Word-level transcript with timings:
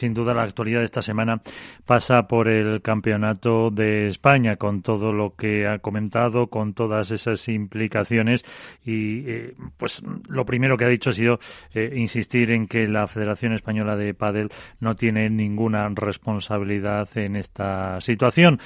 Sin 0.00 0.14
duda 0.14 0.32
la 0.32 0.44
actualidad 0.44 0.78
de 0.78 0.84
esta 0.84 1.02
semana 1.02 1.42
pasa 1.84 2.28
por 2.28 2.46
el 2.46 2.82
Campeonato 2.82 3.70
de 3.72 4.06
España, 4.06 4.54
con 4.54 4.80
todo 4.80 5.12
lo 5.12 5.34
que 5.34 5.66
ha 5.66 5.80
comentado, 5.80 6.46
con 6.46 6.72
todas 6.72 7.10
esas 7.10 7.48
implicaciones. 7.48 8.44
Y 8.84 9.28
eh, 9.28 9.54
pues 9.76 10.00
lo 10.28 10.46
primero 10.46 10.76
que 10.76 10.84
ha 10.84 10.88
dicho 10.88 11.10
ha 11.10 11.14
sido 11.14 11.40
eh, 11.74 11.94
insistir 11.96 12.52
en 12.52 12.68
que 12.68 12.86
la 12.86 13.08
Federación 13.08 13.54
Española 13.54 13.96
de 13.96 14.14
Padel 14.14 14.50
no 14.78 14.94
tiene 14.94 15.30
ninguna 15.30 15.88
responsabilidad 15.88 17.08
en 17.16 17.34
esta 17.34 18.00
situación 18.00 18.60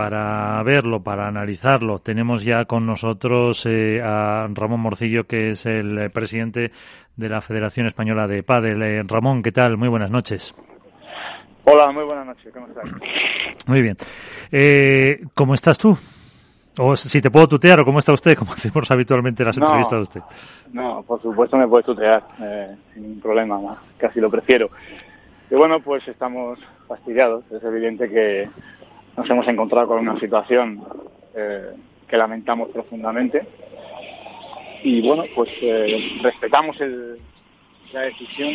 para 0.00 0.62
verlo, 0.62 1.02
para 1.02 1.28
analizarlo. 1.28 1.98
Tenemos 1.98 2.42
ya 2.42 2.64
con 2.64 2.86
nosotros 2.86 3.66
eh, 3.66 4.00
a 4.02 4.48
Ramón 4.48 4.80
Morcillo, 4.80 5.24
que 5.24 5.50
es 5.50 5.66
el 5.66 5.98
eh, 5.98 6.08
presidente 6.08 6.70
de 7.16 7.28
la 7.28 7.42
Federación 7.42 7.86
Española 7.86 8.26
de 8.26 8.42
Padel. 8.42 8.82
Eh, 8.82 9.02
Ramón, 9.06 9.42
¿qué 9.42 9.52
tal? 9.52 9.76
Muy 9.76 9.88
buenas 9.88 10.10
noches. 10.10 10.54
Hola, 11.64 11.92
muy 11.92 12.04
buenas 12.04 12.24
noches. 12.24 12.50
¿Cómo 12.50 12.66
estás? 12.68 12.90
Muy 13.66 13.82
bien. 13.82 13.98
¿Cómo 15.34 15.52
estás 15.52 15.76
tú? 15.76 15.94
O 16.78 16.96
si 16.96 17.20
te 17.20 17.30
puedo 17.30 17.46
tutear, 17.46 17.80
o 17.80 17.84
cómo 17.84 17.98
está 17.98 18.14
usted, 18.14 18.34
como 18.38 18.52
hacemos 18.52 18.90
habitualmente 18.90 19.42
en 19.42 19.48
las 19.48 19.58
entrevistas 19.58 19.98
de 19.98 20.00
usted. 20.00 20.20
No, 20.72 21.02
por 21.02 21.20
supuesto 21.20 21.58
me 21.58 21.68
puedes 21.68 21.84
tutear, 21.84 22.22
sin 22.94 23.20
problema, 23.20 23.60
casi 23.98 24.18
lo 24.18 24.30
prefiero. 24.30 24.70
Y 25.50 25.56
bueno, 25.56 25.78
pues 25.80 26.08
estamos 26.08 26.58
fastidiados. 26.88 27.44
Es 27.52 27.62
evidente 27.62 28.08
que 28.08 28.48
nos 29.20 29.28
hemos 29.28 29.46
encontrado 29.48 29.86
con 29.86 29.98
una 29.98 30.18
situación 30.18 30.82
eh, 31.34 31.74
que 32.08 32.16
lamentamos 32.16 32.70
profundamente. 32.70 33.46
Y 34.82 35.06
bueno, 35.06 35.24
pues 35.34 35.50
eh, 35.60 36.18
respetamos 36.22 36.78
la 37.92 38.00
decisión 38.00 38.54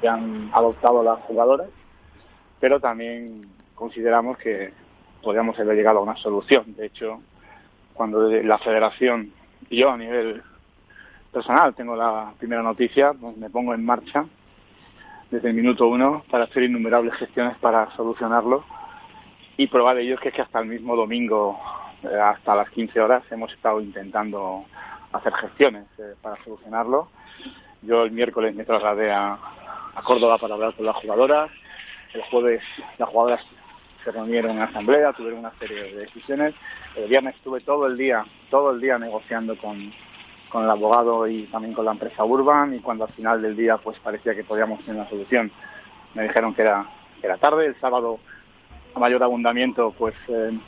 que, 0.00 0.08
han 0.08 0.48
adoptado 0.54 1.02
las 1.02 1.18
jugadoras, 1.24 1.68
pero 2.58 2.80
también 2.80 3.46
consideramos 3.74 4.38
que 4.38 4.72
podríamos 5.22 5.60
haber 5.60 5.76
llegado 5.76 5.98
a 5.98 6.02
una 6.02 6.16
solución. 6.16 6.74
De 6.76 6.86
hecho, 6.86 7.20
cuando 7.92 8.26
la 8.30 8.56
federación 8.56 9.34
y 9.68 9.80
yo 9.80 9.90
a 9.90 9.98
nivel 9.98 10.42
personal 11.30 11.74
tengo 11.74 11.94
la 11.94 12.32
primera 12.38 12.62
noticia, 12.62 13.12
pues 13.12 13.36
me 13.36 13.50
pongo 13.50 13.74
en 13.74 13.84
marcha 13.84 14.24
desde 15.30 15.50
el 15.50 15.54
minuto 15.54 15.88
uno 15.88 16.24
para 16.30 16.44
hacer 16.44 16.62
innumerables 16.62 17.12
gestiones 17.16 17.58
para 17.58 17.94
solucionarlo 17.96 18.64
y 19.56 19.66
prueba 19.66 19.94
de 19.94 20.02
ello 20.02 20.14
es 20.14 20.32
que, 20.32 20.42
hasta 20.42 20.60
el 20.60 20.66
mismo 20.66 20.96
domingo, 20.96 21.58
eh, 22.02 22.18
hasta 22.18 22.54
las 22.54 22.70
15 22.70 23.00
horas, 23.00 23.22
hemos 23.30 23.52
estado 23.52 23.80
intentando 23.80 24.64
hacer 25.12 25.32
gestiones 25.34 25.86
eh, 25.98 26.14
para 26.20 26.42
solucionarlo. 26.44 27.08
Yo 27.82 28.02
el 28.04 28.10
miércoles 28.10 28.54
me 28.54 28.64
trasladé 28.64 29.10
a, 29.10 29.38
Córdoba 30.04 30.38
para 30.38 30.54
hablar 30.54 30.74
con 30.74 30.86
las 30.86 30.96
jugadoras. 30.96 31.50
El 32.14 32.22
jueves 32.22 32.62
las 32.96 33.08
jugadoras 33.08 33.44
se 34.02 34.10
reunieron 34.10 34.52
en 34.52 34.62
asamblea, 34.62 35.12
tuvieron 35.12 35.40
una 35.40 35.52
serie 35.58 35.82
de 35.82 35.94
decisiones. 35.94 36.54
El 36.96 37.08
viernes 37.08 37.34
estuve 37.36 37.60
todo 37.60 37.86
el 37.86 37.98
día, 37.98 38.24
todo 38.50 38.70
el 38.70 38.80
día 38.80 38.98
negociando 38.98 39.58
con, 39.58 39.92
con 40.48 40.64
el 40.64 40.70
abogado 40.70 41.26
y 41.26 41.44
también 41.46 41.74
con 41.74 41.84
la 41.84 41.92
empresa 41.92 42.24
Urban 42.24 42.74
y 42.74 42.80
cuando 42.80 43.04
al 43.04 43.12
final 43.12 43.42
del 43.42 43.56
día 43.56 43.76
pues 43.76 43.98
parecía 43.98 44.34
que 44.34 44.44
podíamos 44.44 44.80
tener 44.80 45.00
una 45.00 45.10
solución, 45.10 45.50
me 46.14 46.22
dijeron 46.22 46.54
que 46.54 46.62
era, 46.62 46.86
que 47.20 47.26
era 47.26 47.36
tarde. 47.36 47.66
El 47.66 47.80
sábado 47.80 48.20
a 48.94 48.98
mayor 48.98 49.22
abundamiento, 49.22 49.94
pues 49.96 50.14
eh, 50.28 50.58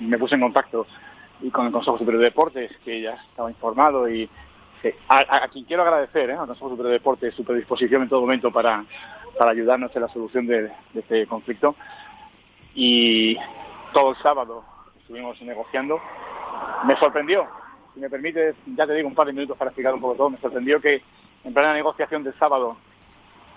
me 0.00 0.18
puse 0.18 0.34
en 0.34 0.42
contacto 0.42 0.86
y 1.40 1.50
con 1.50 1.66
el 1.66 1.72
Consejo 1.72 1.98
Superior 1.98 2.22
de 2.22 2.30
Deportes, 2.30 2.70
que 2.84 3.02
ya 3.02 3.14
estaba 3.30 3.50
informado 3.50 4.08
y 4.08 4.28
a, 5.08 5.48
quien 5.48 5.64
quiero 5.64 5.82
agradecer, 5.82 6.30
¿eh? 6.30 6.34
al 6.34 6.46
Consejo 6.46 6.70
Superior 6.70 6.88
de 6.88 6.98
Deportes, 6.98 7.34
su 7.34 7.44
predisposición 7.44 8.02
en 8.02 8.08
todo 8.08 8.20
momento 8.20 8.50
para, 8.50 8.84
para 9.38 9.50
ayudarnos 9.50 9.94
en 9.94 10.02
la 10.02 10.08
solución 10.08 10.46
de, 10.46 10.70
este 10.94 11.26
conflicto. 11.26 11.74
Y 12.74 13.36
todo 13.92 14.10
el 14.10 14.16
sábado 14.18 14.64
estuvimos 14.98 15.40
negociando. 15.42 16.00
Me 16.86 16.96
sorprendió, 16.96 17.46
si 17.94 18.00
me 18.00 18.10
permite, 18.10 18.54
ya 18.66 18.86
te 18.86 18.94
digo 18.94 19.08
un 19.08 19.14
par 19.14 19.26
de 19.26 19.32
minutos 19.32 19.56
para 19.56 19.70
explicar 19.70 19.94
un 19.94 20.00
poco 20.00 20.14
todo, 20.14 20.30
me 20.30 20.38
sorprendió 20.38 20.80
que 20.80 21.02
en 21.44 21.54
plena 21.54 21.72
negociación 21.72 22.22
del 22.22 22.34
sábado 22.38 22.76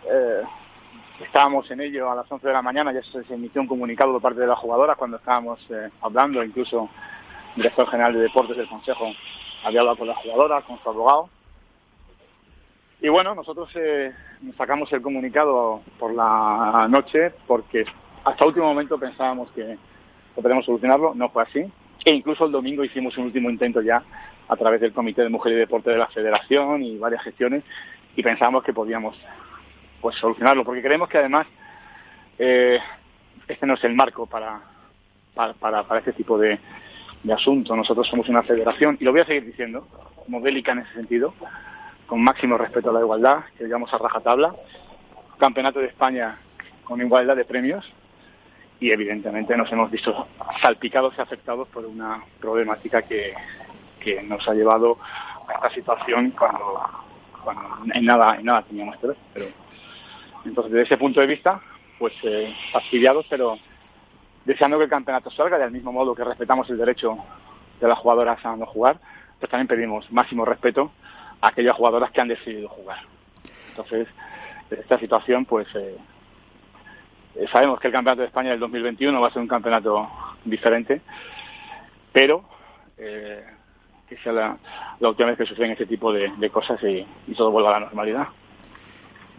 eh, 0.06 0.42
Estábamos 1.20 1.70
en 1.70 1.82
ello 1.82 2.10
a 2.10 2.16
las 2.16 2.32
11 2.32 2.48
de 2.48 2.54
la 2.54 2.62
mañana, 2.62 2.94
ya 2.94 3.02
se 3.04 3.34
emitió 3.34 3.62
un 3.62 3.68
comunicado 3.68 4.14
por 4.14 4.22
parte 4.22 4.40
de 4.40 4.48
la 4.48 4.56
jugadora 4.56 4.96
cuando 4.96 5.18
estábamos 5.18 5.60
eh, 5.70 5.90
hablando, 6.02 6.44
incluso 6.44 6.90
el 7.56 7.64
director 7.64 7.90
general 7.90 8.14
de 8.14 8.22
deportes 8.22 8.56
del 8.56 8.70
Consejo 8.70 9.12
había 9.66 9.82
hablado 9.82 9.98
con 9.98 10.08
la 10.08 10.16
jugadora, 10.16 10.62
con 10.62 10.82
su 10.82 10.90
abogado. 10.90 11.30
Y 13.02 13.10
bueno, 13.10 13.36
nosotros 13.36 13.70
eh, 13.76 14.14
sacamos 14.58 14.92
el 14.94 15.02
comunicado 15.02 15.82
por 15.98 16.14
la 16.14 16.88
noche 16.90 17.32
porque 17.48 17.86
hasta 18.24 18.46
último 18.46 18.68
momento 18.68 18.98
pensábamos 18.98 19.50
que, 19.52 19.78
podríamos 20.36 20.66
solucionarlo, 20.66 21.14
no 21.16 21.30
fue 21.30 21.44
así. 21.44 21.72
E 22.06 22.12
incluso 22.12 22.46
el 22.46 22.52
domingo 22.52 22.84
hicimos 22.84 23.18
un 23.18 23.26
último 23.26 23.50
intento 23.50 23.82
ya 23.82 24.02
a 24.48 24.56
través 24.56 24.80
del 24.80 24.94
Comité 24.94 25.22
de 25.22 25.30
Mujer 25.30 25.52
y 25.54 25.58
Deporte 25.58 25.92
de 25.92 25.98
la 25.98 26.08
Federación 26.08 26.82
y 26.82 26.98
varias 26.98 27.24
gestiones 27.24 27.64
y 28.16 28.24
pensábamos 28.24 28.64
que 28.64 28.74
podíamos 28.74 29.18
pues 30.02 30.16
solucionarlo, 30.18 30.64
porque 30.64 30.82
creemos 30.82 31.10
que 31.10 31.18
además 31.18 31.48
eh, 32.38 32.80
este 33.48 33.66
no 33.66 33.74
es 33.74 33.84
el 33.84 33.96
marco 33.96 34.26
para, 34.26 34.62
para, 35.34 35.84
para, 35.84 36.00
este 36.00 36.14
tipo 36.14 36.38
de, 36.38 36.60
de 37.24 37.34
asuntos. 37.34 37.76
Nosotros 37.76 38.08
somos 38.08 38.30
una 38.30 38.44
federación, 38.44 38.98
y 39.00 39.04
lo 39.04 39.12
voy 39.12 39.22
a 39.22 39.26
seguir 39.26 39.46
diciendo, 39.46 39.88
modélica 40.28 40.72
en 40.72 40.80
ese 40.80 40.94
sentido, 40.94 41.34
con 42.08 42.24
máximo 42.24 42.58
respeto 42.58 42.90
a 42.90 42.94
la 42.94 43.02
igualdad, 43.02 43.44
que 43.58 43.66
digamos 43.66 43.94
a 43.94 43.98
rajatabla, 43.98 44.56
campeonato 45.38 45.80
de 45.80 45.88
España 45.88 46.38
con 46.84 47.02
igualdad 47.02 47.36
de 47.36 47.46
premios, 47.46 47.86
y 48.80 48.92
evidentemente 48.92 49.56
nos 49.58 49.72
hemos 49.72 49.92
visto 49.92 50.28
salpicados 50.62 51.14
y 51.18 51.22
afectados 51.22 51.68
por 51.68 51.86
una 51.86 52.24
problemática 52.40 53.02
que, 53.02 53.34
que 54.00 54.24
nos 54.24 54.48
ha 54.48 54.54
llevado 54.54 54.98
a 55.48 55.54
esta 55.54 55.70
situación 55.72 56.32
cuando, 56.32 56.82
cuando 57.44 57.94
en 57.94 58.06
nada, 58.06 58.36
en 58.36 58.46
nada 58.46 58.64
teníamos 58.64 58.98
que 58.98 59.08
ver. 59.08 59.18
Pero 59.34 59.46
entonces, 60.50 60.72
desde 60.72 60.86
ese 60.86 60.98
punto 60.98 61.22
de 61.22 61.28
vista, 61.28 61.62
pues 61.98 62.14
eh, 62.24 62.54
fastidiados, 62.72 63.26
pero 63.30 63.58
deseando 64.46 64.78
que 64.78 64.86
el 64.86 64.90
campeonato 64.90 65.30
salga, 65.30 65.58
del 65.58 65.72
mismo 65.72 65.92
modo 65.92 66.16
que 66.16 66.24
respetamos 66.24 66.70
el 66.70 66.78
derecho 66.78 67.18
de 67.80 67.88
las 67.88 68.00
jugadoras 68.00 68.44
a 68.46 68.56
no 68.56 68.66
jugar, 68.66 69.00
pues 69.40 69.50
también 69.50 69.68
pedimos 69.68 70.12
máximo 70.12 70.44
respeto 70.46 70.92
a 71.42 71.50
aquellas 71.50 71.76
jugadoras 71.76 72.12
que 72.12 72.22
han 72.22 72.28
decidido 72.28 72.68
jugar. 72.68 73.00
Entonces, 73.70 74.08
esta 74.72 75.00
situación, 75.00 75.46
pues 75.46 75.68
eh, 75.76 75.98
sabemos 77.52 77.80
que 77.80 77.88
el 77.88 77.94
campeonato 77.94 78.22
de 78.22 78.28
España 78.28 78.52
del 78.52 78.60
2021 78.60 79.22
va 79.22 79.28
a 79.28 79.32
ser 79.32 79.42
un 79.42 79.48
campeonato 79.48 80.10
diferente, 80.44 81.02
pero 82.12 82.44
eh, 82.98 83.46
que 84.08 84.18
sea 84.18 84.34
la, 84.34 84.58
última 85.00 85.30
vez 85.30 85.38
que 85.38 85.46
suceden 85.46 85.72
este 85.72 85.86
tipo 85.86 86.12
de, 86.12 86.50
cosas 86.50 86.80
y 86.84 87.34
todo 87.36 87.52
vuelva 87.52 87.70
a 87.70 87.80
la 87.80 87.86
normalidad. 87.86 88.28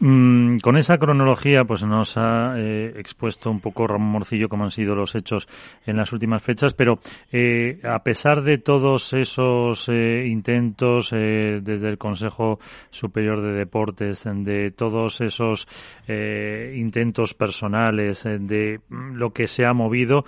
Mm, 0.03 0.61
con 0.61 0.79
esa 0.79 0.97
cronología, 0.97 1.65
pues 1.65 1.83
nos 1.83 2.17
ha 2.17 2.55
eh, 2.57 2.95
expuesto 2.97 3.51
un 3.51 3.61
poco 3.61 3.87
Ramón 3.87 4.13
Morcillo 4.13 4.49
cómo 4.49 4.65
han 4.65 4.71
sido 4.71 4.95
los 4.95 5.15
hechos 5.15 5.47
en 5.85 5.99
las 5.99 6.11
últimas 6.15 6.43
fechas, 6.43 6.73
pero 6.73 7.01
eh, 7.31 7.81
a 7.85 8.03
pesar 8.03 8.43
de 8.43 8.57
todos 8.57 9.13
esos 9.13 9.91
eh, 9.91 10.27
intentos 10.27 11.11
desde 11.11 11.89
el 11.89 11.99
Consejo 11.99 12.61
Superior 12.89 13.43
de 13.43 13.53
Deportes, 13.53 14.25
de 14.25 14.71
todos 14.71 15.21
esos 15.21 15.69
intentos 16.09 17.35
personales, 17.35 18.25
de 18.25 18.81
lo 18.89 19.33
que 19.33 19.47
se 19.47 19.67
ha 19.67 19.73
movido, 19.73 20.25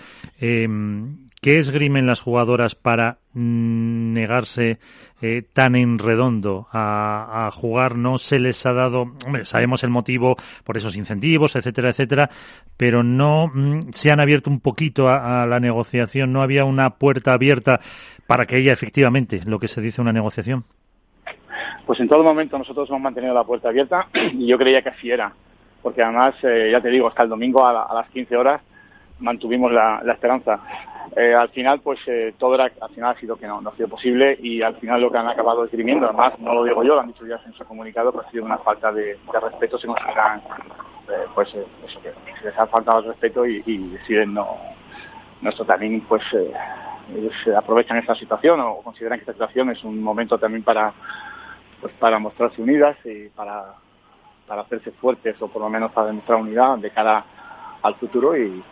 ¿Qué 1.43 1.59
esgrimen 1.59 2.07
las 2.07 2.21
jugadoras 2.21 2.77
para 2.77 3.19
mm, 3.35 4.13
negarse 4.13 4.79
eh, 5.21 5.43
tan 5.53 5.75
en 5.75 5.99
redondo 5.99 6.69
a, 6.73 7.51
jugar? 7.53 7.97
No 7.97 8.17
se 8.17 8.39
les 8.39 8.65
ha 8.65 8.73
dado, 8.73 9.07
hombre, 9.27 9.45
sabemos 9.45 9.83
el 9.83 9.91
motivo 9.91 10.37
por 10.63 10.77
esos 10.77 10.97
incentivos, 10.97 11.57
etcétera, 11.57 11.89
etcétera, 11.89 12.31
pero 12.77 13.03
no 13.03 13.49
mm, 13.49 13.91
se 13.91 14.13
han 14.13 14.21
abierto 14.21 14.51
un 14.51 14.61
poquito 14.61 15.09
a, 15.09 15.45
la 15.45 15.59
negociación, 15.59 16.33
no 16.33 16.43
había 16.43 16.65
una 16.65 16.91
puerta 16.91 17.33
abierta 17.33 17.81
para 18.29 18.47
que 18.47 18.59
ella 18.59 18.73
efectivamente, 18.73 19.41
lo 19.45 19.59
que 19.59 19.67
se 19.67 19.81
dice 19.81 20.01
una 20.01 20.13
negociación. 20.13 20.63
Pues 21.85 21.99
en 21.99 22.07
todo 22.07 22.23
momento 22.23 22.57
nosotros 22.57 22.89
hemos 22.89 23.03
mantenido 23.03 23.35
la 23.35 23.43
puerta 23.43 23.71
abierta 23.71 24.07
y 24.33 24.47
yo 24.47 24.57
creía 24.57 24.81
que 24.81 24.91
así 24.91 25.11
era, 25.11 25.33
porque 25.83 26.05
además, 26.05 26.37
eh, 26.45 26.69
ya 26.71 26.81
te 26.81 26.91
digo, 26.91 27.09
hasta 27.09 27.25
el 27.25 27.31
domingo 27.31 27.67
a, 27.67 27.93
las 27.93 28.09
15 28.11 28.37
horas 28.37 28.63
mantuvimos 29.19 29.73
la 29.73 30.13
esperanza 30.13 30.61
eh, 31.17 31.35
al 31.35 31.49
final, 31.51 31.81
pues 31.81 32.01
eh, 32.07 32.35
todo 32.39 32.55
era, 32.55 32.71
al 32.81 32.91
final 32.91 33.15
ha 33.15 33.21
sido 33.21 33.37
que 33.37 33.47
no, 33.47 33.61
no 33.61 33.71
ha 33.71 33.77
sido 33.77 33.89
posible 33.89 34.37
y 34.41 34.63
al 34.63 34.77
final 34.77 35.01
lo 35.01 35.11
que 35.11 35.19
han 35.19 35.29
acabado 35.29 35.65
escribiendo, 35.65 36.07
además 36.07 36.39
no 36.39 36.55
lo 36.55 36.65
digo 36.65 36.83
yo, 36.83 36.95
lo 36.95 37.01
han 37.01 37.09
dicho 37.09 37.27
ya 37.27 37.41
en 37.45 37.53
su 37.53 37.65
comunicado, 37.65 38.13
pues 38.13 38.27
ha 38.27 38.31
sido 38.31 38.45
una 38.45 38.59
falta 38.59 38.93
de, 38.93 39.19
respeto, 39.41 39.79
se 39.79 39.87
consideran, 39.87 40.41
eh, 41.09 41.27
pues 41.35 41.49
eso, 41.49 42.01
que 42.01 42.13
se 42.39 42.47
les 42.47 42.59
ha 42.59 42.67
faltado 42.67 43.01
el 43.01 43.07
respeto 43.07 43.45
y, 43.47 43.61
deciden 43.89 44.35
no, 44.35 44.57
nuestro 45.41 45.65
también, 45.65 46.01
pues 46.03 46.23
se 47.45 47.55
aprovechan 47.55 47.99
esta 47.99 48.15
situación 48.15 48.61
o 48.61 48.77
consideran 48.79 49.19
que 49.19 49.23
esta 49.23 49.33
situación 49.33 49.71
es 49.71 49.85
un 49.85 50.03
momento 50.03 50.39
también 50.39 50.63
para, 50.63 50.93
pues 51.81 51.93
para 51.95 52.19
mostrarse 52.19 52.63
unidas 52.63 52.97
y 53.05 53.29
para 53.29 53.75
para 54.47 54.63
hacerse 54.63 54.91
fuertes 54.93 55.41
o 55.41 55.49
por 55.49 55.63
lo 55.63 55.71
menos 55.71 55.93
para 55.93 56.09
demostrar 56.09 56.39
unidad 56.39 56.77
de 56.77 56.91
cara 56.91 57.25
al 57.83 57.95
futuro 57.95 58.37
y 58.37 58.63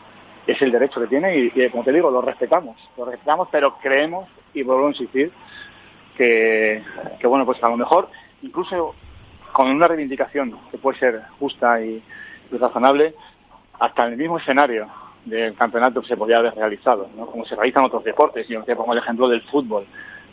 es 0.47 0.61
el 0.63 0.73
derecho 0.73 1.01
que 1.01 1.07
tiene 1.07 1.37
y, 1.37 1.71
como 1.71 1.85
te 1.85 1.93
digo, 1.93 2.11
lo 2.11 2.23
respetamos, 2.23 2.77
lo 2.97 3.05
respetamos, 3.05 3.49
pero 3.51 3.77
creemos, 3.79 4.29
y 4.55 4.63
vuelvo 4.63 4.87
a 4.87 4.91
insistir, 4.91 5.31
que, 6.17 6.83
que 7.19 7.27
bueno, 7.27 7.47
pues 7.47 7.63
a 7.63 7.69
lo 7.69 7.77
mejor 7.77 8.09
incluso 8.43 8.95
con 9.53 9.69
una 9.69 9.89
reivindicación 9.89 10.57
que 10.71 10.79
puede 10.79 10.99
ser 10.99 11.23
justa 11.39 11.81
y, 11.83 12.03
razonable, 12.53 13.15
hasta 13.79 14.07
en 14.07 14.13
el 14.13 14.19
mismo 14.19 14.39
escenario 14.39 14.89
del 15.25 15.55
campeonato 15.55 16.03
se 16.03 16.17
podría 16.17 16.39
haber 16.39 16.55
realizado, 16.55 17.09
¿no? 17.17 17.27
como 17.27 17.45
se 17.45 17.55
realizan 17.55 17.85
otros 17.85 18.03
deportes. 18.05 18.49
Yo 18.49 18.63
te 18.65 18.75
pongo 18.75 18.93
el 18.93 18.99
ejemplo 18.99 19.29
del 19.29 19.43
fútbol. 19.43 19.87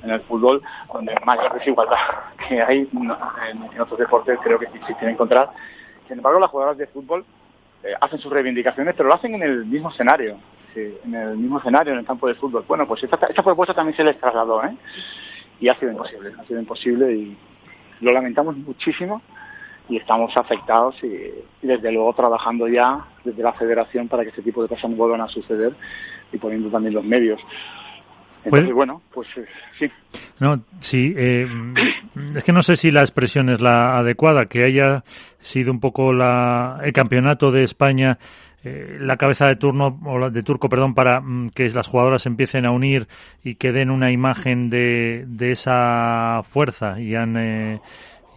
En 0.04 0.12
el 0.12 0.22
fútbol, 0.22 0.62
donde 0.94 1.16
mayor 1.26 1.54
desigualdad 1.54 1.98
que 2.48 2.62
hay 2.62 2.88
en, 2.94 3.82
otros 3.82 3.98
deportes, 3.98 4.40
creo 4.44 4.60
que 4.60 4.68
sí 4.68 4.80
se 4.80 4.94
tiene 4.94 5.00
que 5.00 5.10
encontrar. 5.10 5.50
Sin 6.08 6.18
embargo, 6.18 6.40
las 6.40 6.52
jugadoras 6.52 6.78
de 6.78 6.88
fútbol 6.88 7.26
eh, 7.84 7.94
hacen 8.00 8.20
sus 8.20 8.32
reivindicaciones, 8.32 8.96
pero 8.96 9.10
lo 9.10 9.16
hacen 9.16 9.36
en 9.36 9.44
el 9.44 9.66
mismo 9.66 9.90
escenario, 9.90 10.38
en 10.76 11.14
el 11.14 11.38
mismo 11.38 11.60
escenario, 11.60 11.94
en 11.94 12.00
el 12.00 12.06
campo 12.06 12.28
de 12.28 12.36
fútbol. 12.36 12.64
Bueno, 12.68 12.88
pues 12.88 13.04
esta, 13.04 13.26
esta 13.28 13.44
propuesta 13.44 13.74
también 13.74 13.96
se 13.96 14.04
les 14.04 14.20
trasladó, 14.20 14.64
¿eh? 14.64 14.76
Y 15.60 15.70
ha 15.70 15.80
sido 15.80 15.92
imposible, 15.92 16.34
ha 16.40 16.44
sido 16.46 16.60
imposible 16.60 17.14
y, 17.14 17.38
lo 18.02 18.12
lamentamos 18.12 18.56
muchísimo 18.58 19.22
y 19.90 19.98
estamos 19.98 20.36
afectados 20.36 20.96
y, 21.04 21.32
desde 21.62 21.92
luego 21.92 22.14
trabajando 22.14 22.68
ya 22.68 23.06
desde 23.24 23.42
la 23.42 23.54
federación 23.54 24.08
para 24.08 24.24
que 24.24 24.30
este 24.30 24.42
tipo 24.42 24.62
de 24.62 24.70
cosas 24.70 24.90
no 24.90 24.96
vuelvan 24.96 25.22
a 25.22 25.28
suceder 25.28 25.74
y 26.32 26.38
poniendo 26.38 26.70
también 26.70 26.94
los 26.94 27.04
medios. 27.04 27.40
Entonces, 28.48 28.74
bueno, 28.74 29.02
pues 29.14 29.28
eh, 29.38 29.46
sí. 29.78 29.92
No, 30.40 30.62
sí, 30.80 31.14
eh, 31.18 31.46
es 32.36 32.44
que 32.44 32.54
no 32.54 32.62
sé 32.62 32.76
si 32.76 32.92
la 32.92 33.02
expresión 33.02 33.50
es 33.50 33.60
la 33.60 33.98
adecuada, 33.98 34.46
que 34.46 34.62
haya 34.66 35.04
sido 35.40 35.72
un 35.72 35.80
poco 35.80 36.14
la, 36.14 36.80
el 36.84 36.94
campeonato 36.94 37.52
de 37.52 37.64
España 37.64 38.18
eh, 38.64 38.98
la 39.00 39.18
cabeza 39.18 39.48
de 39.48 39.58
turno 39.58 40.00
o 40.06 40.30
de 40.30 40.44
turco, 40.44 40.70
perdón, 40.70 40.94
para 40.96 41.20
mm, 41.20 41.50
que 41.50 41.68
las 41.70 41.88
jugadoras 41.88 42.26
empiecen 42.26 42.66
a 42.66 42.72
unir 42.72 43.08
y 43.44 43.56
que 43.56 43.72
den 43.72 43.92
una 43.92 44.12
imagen 44.12 44.70
de, 44.70 45.26
de 45.28 45.52
esa 45.52 46.42
fuerza 46.44 47.00
y 47.00 47.16
han 47.16 47.82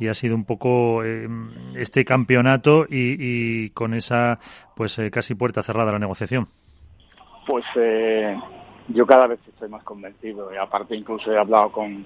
y 0.01 0.09
ha 0.09 0.15
sido 0.15 0.35
un 0.35 0.45
poco 0.45 1.05
eh, 1.05 1.29
este 1.77 2.05
campeonato 2.05 2.87
y, 2.89 3.71
con 3.71 3.95
esa 3.95 4.39
pues 4.75 5.01
casi 5.13 5.35
puerta 5.35 5.63
cerrada 5.63 5.93
la 5.93 5.99
negociación. 5.99 6.49
Pues 7.47 7.65
yo 8.93 9.07
cada 9.07 9.27
vez 9.27 9.41
estoy 9.47 9.69
más 9.69 9.83
convencido 9.83 10.53
y 10.53 10.57
aparte 10.57 10.97
incluso 10.97 11.33
he 11.33 11.39
hablado 11.39 11.71
con, 11.71 12.05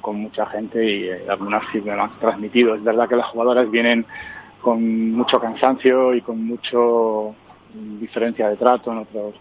con 0.00 0.16
mucha 0.16 0.46
gente 0.46 0.84
y 0.84 1.10
algunas 1.28 1.62
sí 1.72 1.80
me 1.80 1.94
lo 1.94 2.04
han 2.04 2.18
transmitido. 2.18 2.74
Es 2.74 2.84
verdad 2.84 3.08
que 3.08 3.16
las 3.16 3.26
jugadoras 3.26 3.70
vienen 3.70 4.06
con 4.60 5.12
mucho 5.12 5.38
cansancio 5.38 6.14
y 6.14 6.22
con 6.22 6.44
mucho 6.44 7.34
diferencia 8.00 8.48
de 8.48 8.56
trato 8.56 8.92
en 8.92 8.98
otros 8.98 9.34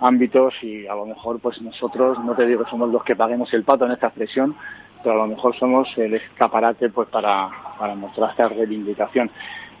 ámbitos 0.00 0.54
y 0.62 0.86
a 0.86 0.94
lo 0.94 1.06
mejor 1.06 1.40
pues 1.40 1.60
nosotros 1.60 2.18
no 2.24 2.34
te 2.34 2.46
digo 2.46 2.64
que 2.64 2.70
somos 2.70 2.90
los 2.90 3.04
que 3.04 3.16
paguemos 3.16 3.52
el 3.52 3.64
pato 3.64 3.84
en 3.84 3.92
esta 3.92 4.08
expresión 4.08 4.56
pero 5.02 5.14
a 5.14 5.26
lo 5.26 5.34
mejor 5.34 5.56
somos 5.56 5.88
el 5.98 6.14
escaparate 6.14 6.88
pues 6.90 7.08
para, 7.08 7.50
para 7.78 7.94
mostrar 7.94 8.30
esta 8.30 8.48
reivindicación 8.48 9.30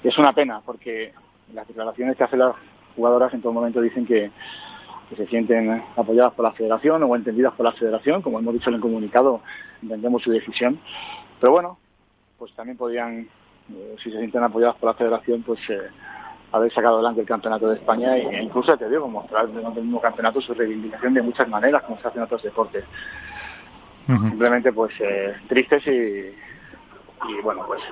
es 0.02 0.18
una 0.18 0.32
pena 0.32 0.60
porque 0.64 1.12
las 1.54 1.66
declaraciones 1.66 2.16
que 2.16 2.24
hacen 2.24 2.40
las 2.40 2.54
jugadoras 2.96 3.32
en 3.32 3.40
todo 3.40 3.52
momento 3.52 3.80
dicen 3.80 4.06
que, 4.06 4.30
que 5.08 5.16
se 5.16 5.26
sienten 5.26 5.82
apoyadas 5.96 6.34
por 6.34 6.44
la 6.44 6.52
federación 6.52 7.02
o 7.02 7.16
entendidas 7.16 7.54
por 7.54 7.64
la 7.64 7.72
federación 7.72 8.22
como 8.22 8.38
hemos 8.38 8.54
dicho 8.54 8.70
en 8.70 8.76
el 8.76 8.80
comunicado 8.80 9.40
entendemos 9.82 10.22
su 10.22 10.30
decisión 10.30 10.78
pero 11.40 11.52
bueno 11.52 11.78
pues 12.38 12.52
también 12.54 12.76
podrían 12.76 13.28
eh, 13.70 13.96
si 14.02 14.10
se 14.10 14.18
sienten 14.18 14.42
apoyadas 14.42 14.76
por 14.76 14.88
la 14.88 14.94
federación, 14.94 15.42
pues 15.42 15.60
eh, 15.68 15.78
haber 16.52 16.72
sacado 16.72 16.96
adelante 16.96 17.20
el 17.20 17.26
campeonato 17.26 17.68
de 17.68 17.76
España 17.76 18.16
e 18.16 18.42
incluso, 18.42 18.76
te 18.76 18.88
digo, 18.88 19.08
mostrar 19.08 19.46
dentro 19.48 19.70
del 19.72 19.84
mismo 19.84 20.00
campeonato 20.00 20.40
su 20.40 20.54
reivindicación 20.54 21.14
de 21.14 21.22
muchas 21.22 21.48
maneras, 21.48 21.82
como 21.82 22.00
se 22.00 22.08
hace 22.08 22.18
en 22.18 22.24
otros 22.24 22.42
deportes. 22.42 22.84
Simplemente, 24.06 24.72
pues, 24.72 24.94
eh, 25.00 25.34
tristes 25.48 25.86
y, 25.86 25.90
y, 25.90 27.40
bueno, 27.42 27.62
pues, 27.66 27.82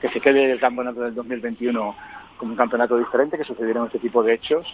que 0.00 0.08
se 0.10 0.20
quede 0.20 0.52
el 0.52 0.60
campeonato 0.60 1.00
del 1.00 1.16
2021 1.16 1.96
como 2.36 2.52
un 2.52 2.56
campeonato 2.56 2.96
diferente, 2.96 3.36
que 3.36 3.42
sucedieron 3.42 3.86
este 3.86 3.98
tipo 3.98 4.22
de 4.22 4.34
hechos 4.34 4.64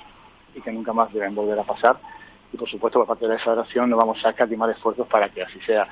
y 0.55 0.61
que 0.61 0.73
nunca 0.73 0.93
más 0.93 1.13
deben 1.13 1.35
volver 1.35 1.59
a 1.59 1.65
pasar. 1.65 1.99
Y, 2.53 2.57
por 2.57 2.69
supuesto, 2.69 2.99
por 2.99 3.09
parte 3.09 3.27
de 3.27 3.35
la 3.35 3.41
federación 3.41 3.91
no 3.91 3.97
vamos 3.97 4.25
a 4.25 4.31
escatimar 4.31 4.71
esfuerzos 4.71 5.07
para 5.07 5.29
que 5.29 5.43
así 5.43 5.61
sea. 5.61 5.87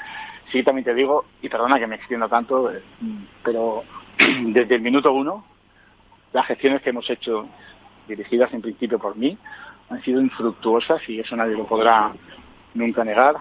Sí, 0.51 0.63
también 0.63 0.85
te 0.85 0.95
digo, 0.95 1.25
y 1.43 1.49
perdona 1.49 1.79
que 1.79 1.87
me 1.87 1.97
extienda 1.97 2.29
tanto, 2.29 2.71
pero 3.43 3.83
desde 4.47 4.77
el 4.77 4.81
minuto 4.81 5.13
uno, 5.13 5.45
las 6.33 6.47
gestiones 6.47 6.83
que 6.83 6.91
hemos 6.91 7.09
hecho, 7.11 7.47
dirigidas 8.09 8.53
en 8.55 8.63
principio 8.63 8.99
por 8.99 9.17
mí, 9.17 9.37
han 9.91 10.03
sido 10.03 10.21
infructuosas 10.21 11.01
y 11.09 11.21
eso 11.21 11.37
nadie 11.37 11.57
lo 11.57 11.67
podrá 11.67 12.13
nunca 12.75 13.05
negar. 13.05 13.35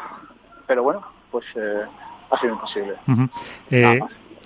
Pero 0.68 0.84
bueno, 0.84 1.02
pues 1.32 1.46
eh, 1.56 1.84
ha 2.30 2.40
sido 2.40 2.54
imposible. 2.54 2.96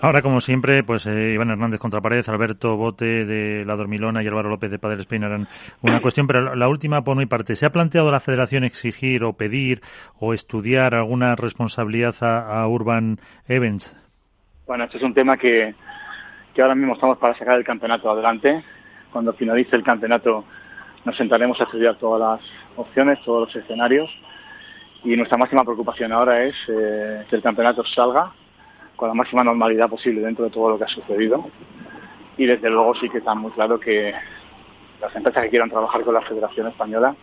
Ahora, 0.02 0.22
como 0.22 0.40
siempre, 0.40 0.82
pues 0.84 1.06
eh, 1.08 1.34
Iván 1.34 1.50
Hernández 1.50 1.82
contra 1.82 2.00
pared, 2.00 2.24
Alberto 2.30 2.78
Bote 2.78 3.26
de 3.26 3.66
La 3.66 3.76
Dormilona 3.76 4.24
y 4.24 4.28
Álvaro 4.28 4.50
López 4.50 4.72
de 4.72 4.80
Padre 4.80 5.02
Spain 5.02 5.24
eran 5.24 5.48
una 5.82 6.00
cuestión, 6.02 6.26
pero 6.26 6.56
la 6.56 6.70
última 6.70 7.02
por 7.02 7.18
mi 7.18 7.26
parte. 7.26 7.56
¿Se 7.56 7.66
ha 7.66 7.72
planteado 7.72 8.10
la 8.10 8.22
Federación 8.22 8.64
exigir 8.64 9.26
o 9.26 9.34
pedir 9.34 9.82
o 10.18 10.34
estudiar 10.34 10.96
alguna 10.96 11.36
responsabilidad 11.36 12.16
a, 12.22 12.66
Urban 12.68 13.18
Events? 13.50 13.94
Bueno, 14.68 14.86
este 14.86 14.98
es 14.98 15.04
un 15.04 15.14
tema 15.14 15.36
que, 15.36 15.76
que 16.54 16.62
ahora 16.62 16.76
mismo 16.76 16.94
estamos 16.94 17.18
para 17.18 17.38
sacar 17.38 17.58
el 17.58 17.66
campeonato 17.66 18.10
adelante. 18.10 18.64
Cuando 19.12 19.34
finalice 19.34 19.76
el 19.76 19.84
campeonato 19.84 20.46
nos 21.04 21.18
sentaremos 21.18 21.60
a 21.60 21.66
estudiar 21.66 21.98
todas 21.98 22.22
las 22.22 22.52
opciones, 22.78 23.20
todos 23.26 23.48
los 23.48 23.56
escenarios 23.64 24.10
y 25.04 25.18
nuestra 25.18 25.38
máxima 25.38 25.64
preocupación 25.64 26.14
ahora 26.14 26.44
es 26.44 26.56
eh, 26.70 27.26
que 27.30 27.36
el 27.36 27.42
campeonato 27.42 27.84
salga 27.84 28.32
con 29.00 29.08
la 29.08 29.16
máxima 29.16 29.44
normalidad 29.46 29.88
posible 29.90 30.20
dentro 30.20 30.44
de 30.44 30.52
todo 30.52 30.72
lo 30.72 30.78
que 30.78 30.84
ha 30.84 30.88
sucedido. 30.90 31.50
Y 32.38 32.46
desde 32.46 32.70
luego 32.70 32.94
sí 32.96 33.10
que 33.10 33.20
está 33.20 33.34
muy 33.34 33.50
claro 33.52 33.80
que 33.80 34.14
las 35.00 35.16
empresas 35.16 35.42
que 35.44 35.50
quieran 35.50 35.70
trabajar 35.70 36.04
con 36.04 36.14
la 36.14 36.22
Federación 36.22 36.68
Española 36.68 37.16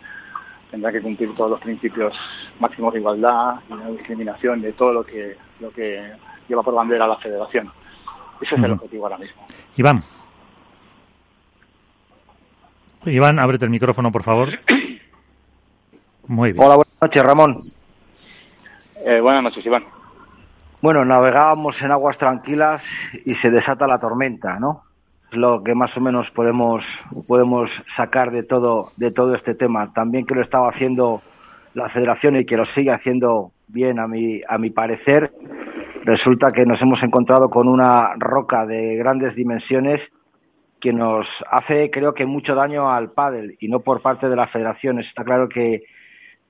tendrán 0.71 0.91
que 0.91 1.01
cumplir 1.01 1.35
todos 1.35 1.51
los 1.51 1.61
principios 1.61 2.17
máximos 2.59 2.93
de 2.93 2.99
igualdad 2.99 3.59
y 3.69 3.77
de 3.77 3.91
discriminación, 3.91 4.59
de 4.59 4.73
todo 4.73 4.91
lo 4.91 5.03
que, 5.03 5.37
lo 5.59 5.69
que 5.69 6.13
lleva 6.49 6.63
por 6.63 6.73
bandera 6.73 7.05
la 7.05 7.17
Federación. 7.17 7.71
Ese 8.41 8.55
es 8.55 8.63
el 8.63 8.71
objetivo 8.71 9.05
ahora 9.05 9.19
mismo. 9.19 9.45
Iván. 9.75 10.01
Iván, 13.05 13.37
ábrete 13.37 13.65
el 13.65 13.71
micrófono, 13.71 14.11
por 14.11 14.23
favor. 14.23 14.49
Muy 16.27 16.53
bien. 16.53 16.65
Hola, 16.65 16.77
buenas 16.77 17.01
noches, 17.01 17.23
Ramón. 17.23 17.61
Eh, 19.05 19.21
buenas 19.21 19.43
noches, 19.43 19.63
Iván. 19.63 19.96
Bueno, 20.79 21.03
navegábamos 21.03 21.81
en 21.81 21.91
aguas 21.91 22.19
tranquilas 22.19 22.87
y 23.25 23.33
se 23.33 23.49
desata 23.49 23.87
la 23.87 23.97
tormenta, 23.97 24.59
¿no? 24.59 24.83
Es 25.31 25.35
lo 25.35 25.63
que 25.63 25.73
más 25.73 25.97
o 25.97 26.01
menos 26.01 26.29
podemos, 26.29 27.03
podemos 27.27 27.83
sacar 27.87 28.29
de 28.29 28.43
todo, 28.43 28.91
de 28.95 29.09
todo 29.09 29.33
este 29.33 29.55
tema. 29.55 29.91
También 29.91 30.27
que 30.27 30.35
lo 30.35 30.41
estaba 30.41 30.69
haciendo 30.69 31.23
la 31.73 31.89
federación 31.89 32.35
y 32.35 32.45
que 32.45 32.57
lo 32.57 32.63
sigue 32.63 32.91
haciendo 32.91 33.53
bien 33.67 33.99
a 33.99 34.07
mi, 34.07 34.41
a 34.47 34.59
mi 34.59 34.69
parecer. 34.69 35.33
Resulta 36.03 36.51
que 36.51 36.67
nos 36.67 36.79
hemos 36.83 37.03
encontrado 37.03 37.49
con 37.49 37.67
una 37.67 38.13
roca 38.19 38.67
de 38.67 38.97
grandes 38.97 39.35
dimensiones 39.35 40.11
que 40.79 40.93
nos 40.93 41.43
hace, 41.49 41.89
creo 41.89 42.13
que, 42.13 42.27
mucho 42.27 42.53
daño 42.53 42.91
al 42.91 43.13
pádel 43.13 43.57
y 43.59 43.67
no 43.67 43.79
por 43.79 44.03
parte 44.03 44.29
de 44.29 44.35
la 44.35 44.45
federación. 44.45 44.99
Está 44.99 45.23
claro 45.23 45.49
que 45.49 45.85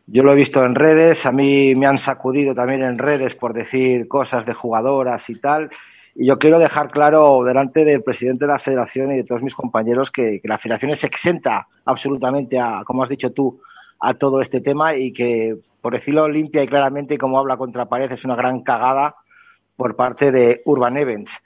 yo 0.08 0.24
lo 0.24 0.32
he 0.32 0.36
visto 0.36 0.64
en 0.64 0.74
redes, 0.74 1.26
a 1.26 1.34
mí 1.34 1.76
me 1.76 1.86
han 1.86 2.00
sacudido 2.00 2.56
también 2.56 2.82
en 2.82 2.98
redes 2.98 3.36
por 3.36 3.54
decir 3.54 4.08
cosas 4.08 4.46
de 4.46 4.54
jugadoras 4.54 5.30
y 5.30 5.36
tal. 5.36 5.70
Y 6.16 6.28
yo 6.28 6.40
quiero 6.40 6.60
dejar 6.60 6.90
claro 6.90 7.44
delante 7.44 7.84
del 7.84 8.02
presidente 8.04 8.46
de 8.46 8.54
la 8.54 8.58
federación 8.58 9.12
y 9.12 9.18
de 9.18 9.26
todos 9.26 9.44
mis 9.44 9.54
compañeros 9.54 10.10
que, 10.10 10.40
la 10.46 10.58
federación 10.58 10.92
es 10.92 11.04
exenta 11.04 11.68
absolutamente 11.84 12.58
a, 12.58 12.84
como 12.86 13.04
has 13.04 13.10
dicho 13.10 13.34
tú, 13.34 13.60
a 14.00 14.14
todo 14.14 14.42
este 14.42 14.62
tema 14.62 14.96
y 14.96 15.12
que, 15.12 15.58
por 15.82 15.94
decirlo 15.94 16.30
limpia 16.30 16.64
y 16.64 16.68
claramente, 16.68 17.18
como 17.18 17.38
habla 17.38 17.58
contra 17.58 17.90
pared, 17.90 18.10
es 18.10 18.24
una 18.24 18.36
gran 18.36 18.64
cagada 18.64 19.16
por 19.76 19.98
parte 19.98 20.32
de 20.32 20.62
Urban 20.66 20.98
Events. 20.98 21.44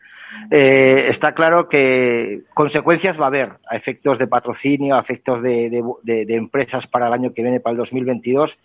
Eh, 0.50 1.06
está 1.08 1.34
claro 1.34 1.68
que 1.70 2.42
consecuencias 2.54 3.20
va 3.20 3.26
a 3.26 3.28
haber 3.28 3.50
a 3.70 3.76
efectos 3.76 4.20
de 4.20 4.28
patrocinio, 4.28 4.96
a 4.96 5.00
efectos 5.00 5.42
de, 5.42 5.84
empresas 6.30 6.88
para 6.88 7.08
el 7.08 7.14
año 7.14 7.34
que 7.34 7.42
viene, 7.42 7.60
para 7.60 7.72
el 7.72 7.78
2022, 7.78 8.60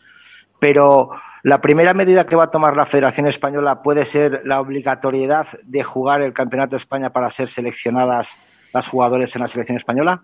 pero 0.58 1.10
la 1.42 1.60
primera 1.60 1.94
medida 1.94 2.26
que 2.26 2.36
va 2.36 2.44
a 2.44 2.50
tomar 2.50 2.76
la 2.76 2.86
Federación 2.86 3.26
Española 3.26 3.82
puede 3.82 4.04
ser 4.04 4.42
la 4.44 4.60
obligatoriedad 4.60 5.46
de 5.62 5.84
jugar 5.84 6.22
el 6.22 6.32
Campeonato 6.32 6.72
de 6.72 6.78
España 6.78 7.10
para 7.10 7.30
ser 7.30 7.48
seleccionadas 7.48 8.38
las 8.72 8.88
jugadores 8.88 9.34
en 9.36 9.42
la 9.42 9.48
selección 9.48 9.76
española. 9.76 10.22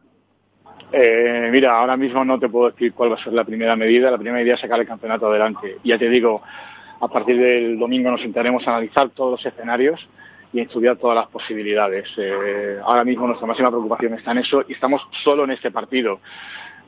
Eh, 0.93 1.49
mira, 1.51 1.79
ahora 1.79 1.97
mismo 1.97 2.25
no 2.25 2.39
te 2.39 2.49
puedo 2.49 2.71
decir 2.71 2.93
cuál 2.93 3.13
va 3.13 3.15
a 3.15 3.25
ser 3.25 3.33
la 3.33 3.45
primera 3.45 3.77
medida. 3.77 4.11
La 4.11 4.19
primera 4.19 4.37
medida 4.37 4.55
es 4.55 4.61
sacar 4.61 4.81
el 4.81 4.87
campeonato 4.87 5.27
adelante. 5.27 5.79
Ya 5.85 5.99
te 5.99 6.09
digo, 6.09 6.43
a 7.01 7.09
partir 7.09 7.39
del 7.39 7.79
domingo 7.79 8.11
nos 8.11 8.21
sentaremos 8.21 8.67
a 8.67 8.73
analizar 8.73 9.09
todos 9.11 9.33
los 9.33 9.47
escenarios 9.47 10.07
y 10.53 10.61
estudiar 10.61 10.97
todas 10.97 11.17
las 11.17 11.29
posibilidades. 11.29 12.09
Eh, 12.17 12.79
ahora 12.83 13.05
mismo 13.05 13.27
nuestra 13.27 13.47
máxima 13.47 13.71
preocupación 13.71 14.15
está 14.15 14.33
en 14.33 14.39
eso 14.39 14.65
y 14.69 14.73
estamos 14.73 15.03
solo 15.25 15.45
en 15.45 15.53
este 15.53 15.71
partido. 15.71 16.21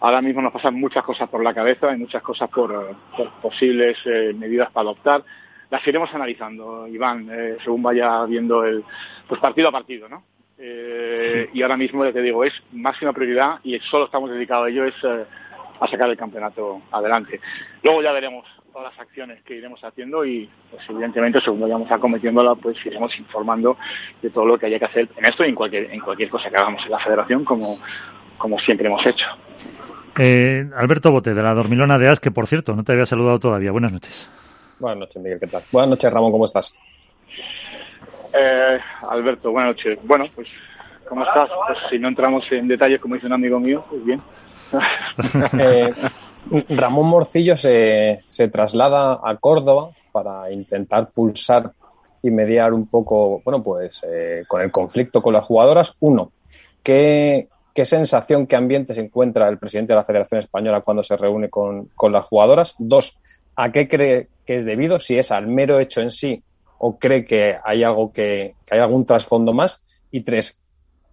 Ahora 0.00 0.21
mismo 0.21 0.42
nos 0.42 0.52
pasan 0.52 0.75
muchas 0.75 1.02
cosas 1.02 1.28
por 1.28 1.42
la 1.42 1.54
cabeza, 1.54 1.88
hay 1.88 1.99
muchas 1.99 2.23
cosas 2.23 2.50
por, 2.50 2.94
posibles 3.40 3.97
eh, 4.04 4.35
medidas 4.37 4.71
para 4.71 4.90
adoptar. 4.90 5.23
Las 5.71 5.87
iremos 5.87 6.12
analizando, 6.12 6.87
Iván, 6.87 7.28
eh, 7.33 7.56
según 7.64 7.83
vaya 7.83 8.25
viendo 8.26 8.64
el 8.64 8.85
pues 9.26 9.40
partido 9.40 9.68
a 9.68 9.73
partido, 9.73 10.09
¿no? 10.09 10.23
Y 10.56 11.62
ahora 11.62 11.76
mismo, 11.76 12.04
ya 12.04 12.12
te 12.12 12.23
digo, 12.23 12.44
es 12.44 12.54
máxima 12.73 13.12
prioridad 13.12 13.59
y 13.64 13.78
solo 13.80 14.06
estamos 14.06 14.30
dedicados 14.30 14.66
a 14.66 14.71
ello, 14.71 14.85
es 14.85 14.94
a 15.04 15.88
sacar 15.88 16.09
el 16.09 16.16
campeonato 16.16 16.80
adelante. 16.90 17.40
Luego 17.83 18.02
ya 18.02 18.12
veremos 18.12 18.47
todas 18.75 18.93
las 18.93 19.07
acciones 19.07 19.40
que 19.45 19.54
iremos 19.54 19.83
haciendo 19.85 20.25
y 20.25 20.50
pues 20.69 20.83
evidentemente 20.90 21.40
según 21.40 21.61
vayamos 21.61 21.90
acometiéndola 21.93 22.57
pues 22.57 22.76
iremos 22.85 23.16
informando 23.16 23.76
de 24.21 24.31
todo 24.31 24.45
lo 24.47 24.59
que 24.59 24.66
haya 24.66 24.81
que 24.81 24.85
hacer 24.87 25.09
en 25.16 25.25
esto 25.26 25.45
y 25.45 25.50
en 25.50 25.54
cualquier 25.54 25.93
en 25.93 26.00
cualquier 26.00 26.28
cosa 26.28 26.50
que 26.50 26.57
hagamos 26.57 26.85
en 26.85 26.90
la 26.90 26.99
federación 26.99 27.45
como 27.45 27.78
como 28.37 28.59
siempre 28.59 28.88
hemos 28.88 29.07
hecho. 29.07 29.26
Eh, 30.19 30.69
Alberto 30.76 31.12
Bote 31.12 31.35
de 31.35 31.43
la 31.43 31.54
Dormilona 31.54 31.99
de 31.99 32.09
As 32.09 32.19
que 32.19 32.33
por 32.33 32.49
cierto 32.49 32.75
no 32.75 32.83
te 32.83 32.90
había 32.90 33.07
saludado 33.07 33.38
todavía. 33.38 33.71
Buenas 33.71 33.93
noches. 33.93 34.28
Buenas 34.81 34.99
noches 34.99 35.23
Miguel, 35.23 35.38
¿qué 35.38 35.47
tal? 35.47 35.62
Buenas 35.71 35.90
noches 35.90 36.12
Ramón, 36.12 36.33
¿cómo 36.33 36.45
estás? 36.45 36.75
Eh, 38.33 38.81
Alberto, 39.09 39.52
buenas 39.52 39.76
noches. 39.76 40.00
Bueno, 40.02 40.25
pues 40.35 40.49
¿cómo 41.09 41.23
estás? 41.23 41.49
Pues 41.69 41.78
si 41.90 42.00
no 42.00 42.09
entramos 42.09 42.45
en 42.50 42.66
detalles 42.66 43.00
como 43.00 43.14
dice 43.14 43.28
un 43.28 43.35
amigo 43.35 43.61
mío, 43.61 43.85
pues 43.88 44.04
bien. 44.04 44.21
eh, 45.61 45.93
Ramón 46.68 47.08
Morcillo 47.08 47.56
se, 47.56 48.22
se 48.28 48.48
traslada 48.48 49.20
a 49.22 49.36
Córdoba 49.36 49.90
para 50.12 50.50
intentar 50.52 51.10
pulsar 51.10 51.72
y 52.22 52.30
mediar 52.30 52.72
un 52.72 52.86
poco, 52.86 53.42
bueno, 53.44 53.62
pues 53.62 54.04
eh, 54.08 54.44
con 54.48 54.62
el 54.62 54.70
conflicto 54.70 55.20
con 55.20 55.34
las 55.34 55.44
jugadoras. 55.44 55.96
Uno, 56.00 56.32
¿qué, 56.82 57.48
¿qué, 57.74 57.84
sensación, 57.84 58.46
qué 58.46 58.56
ambiente 58.56 58.94
se 58.94 59.00
encuentra 59.00 59.48
el 59.48 59.58
presidente 59.58 59.92
de 59.92 59.98
la 59.98 60.04
Federación 60.04 60.40
Española 60.40 60.80
cuando 60.82 61.02
se 61.02 61.16
reúne 61.16 61.50
con, 61.50 61.86
con, 61.94 62.12
las 62.12 62.24
jugadoras? 62.24 62.76
Dos, 62.78 63.18
¿a 63.56 63.72
qué 63.72 63.88
cree 63.88 64.28
que 64.46 64.56
es 64.56 64.64
debido? 64.64 64.98
Si 65.00 65.18
es 65.18 65.30
al 65.32 65.46
mero 65.46 65.78
hecho 65.78 66.00
en 66.00 66.10
sí 66.10 66.42
o 66.78 66.98
cree 66.98 67.24
que 67.24 67.56
hay 67.62 67.82
algo 67.82 68.12
que, 68.12 68.54
que 68.64 68.74
hay 68.74 68.80
algún 68.80 69.04
trasfondo 69.04 69.52
más. 69.52 69.84
Y 70.10 70.22
tres, 70.22 70.60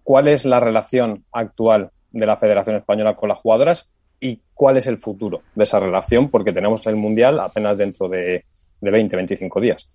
¿cuál 0.04 0.28
es 0.28 0.44
la 0.44 0.60
relación 0.60 1.24
actual 1.32 1.90
de 2.10 2.26
la 2.26 2.36
Federación 2.36 2.76
Española 2.76 3.16
con 3.16 3.28
las 3.28 3.38
jugadoras 3.38 3.90
y 4.22 4.40
cuál 4.54 4.76
es 4.76 4.86
el 4.86 4.98
futuro 4.98 5.42
de 5.56 5.64
esa 5.64 5.80
relación, 5.80 6.30
porque 6.30 6.52
tenemos 6.52 6.86
el 6.86 6.94
Mundial 6.94 7.40
apenas 7.40 7.76
dentro 7.76 8.08
de, 8.08 8.44
de 8.80 8.90
20, 8.90 9.16
25 9.16 9.60
días. 9.60 9.90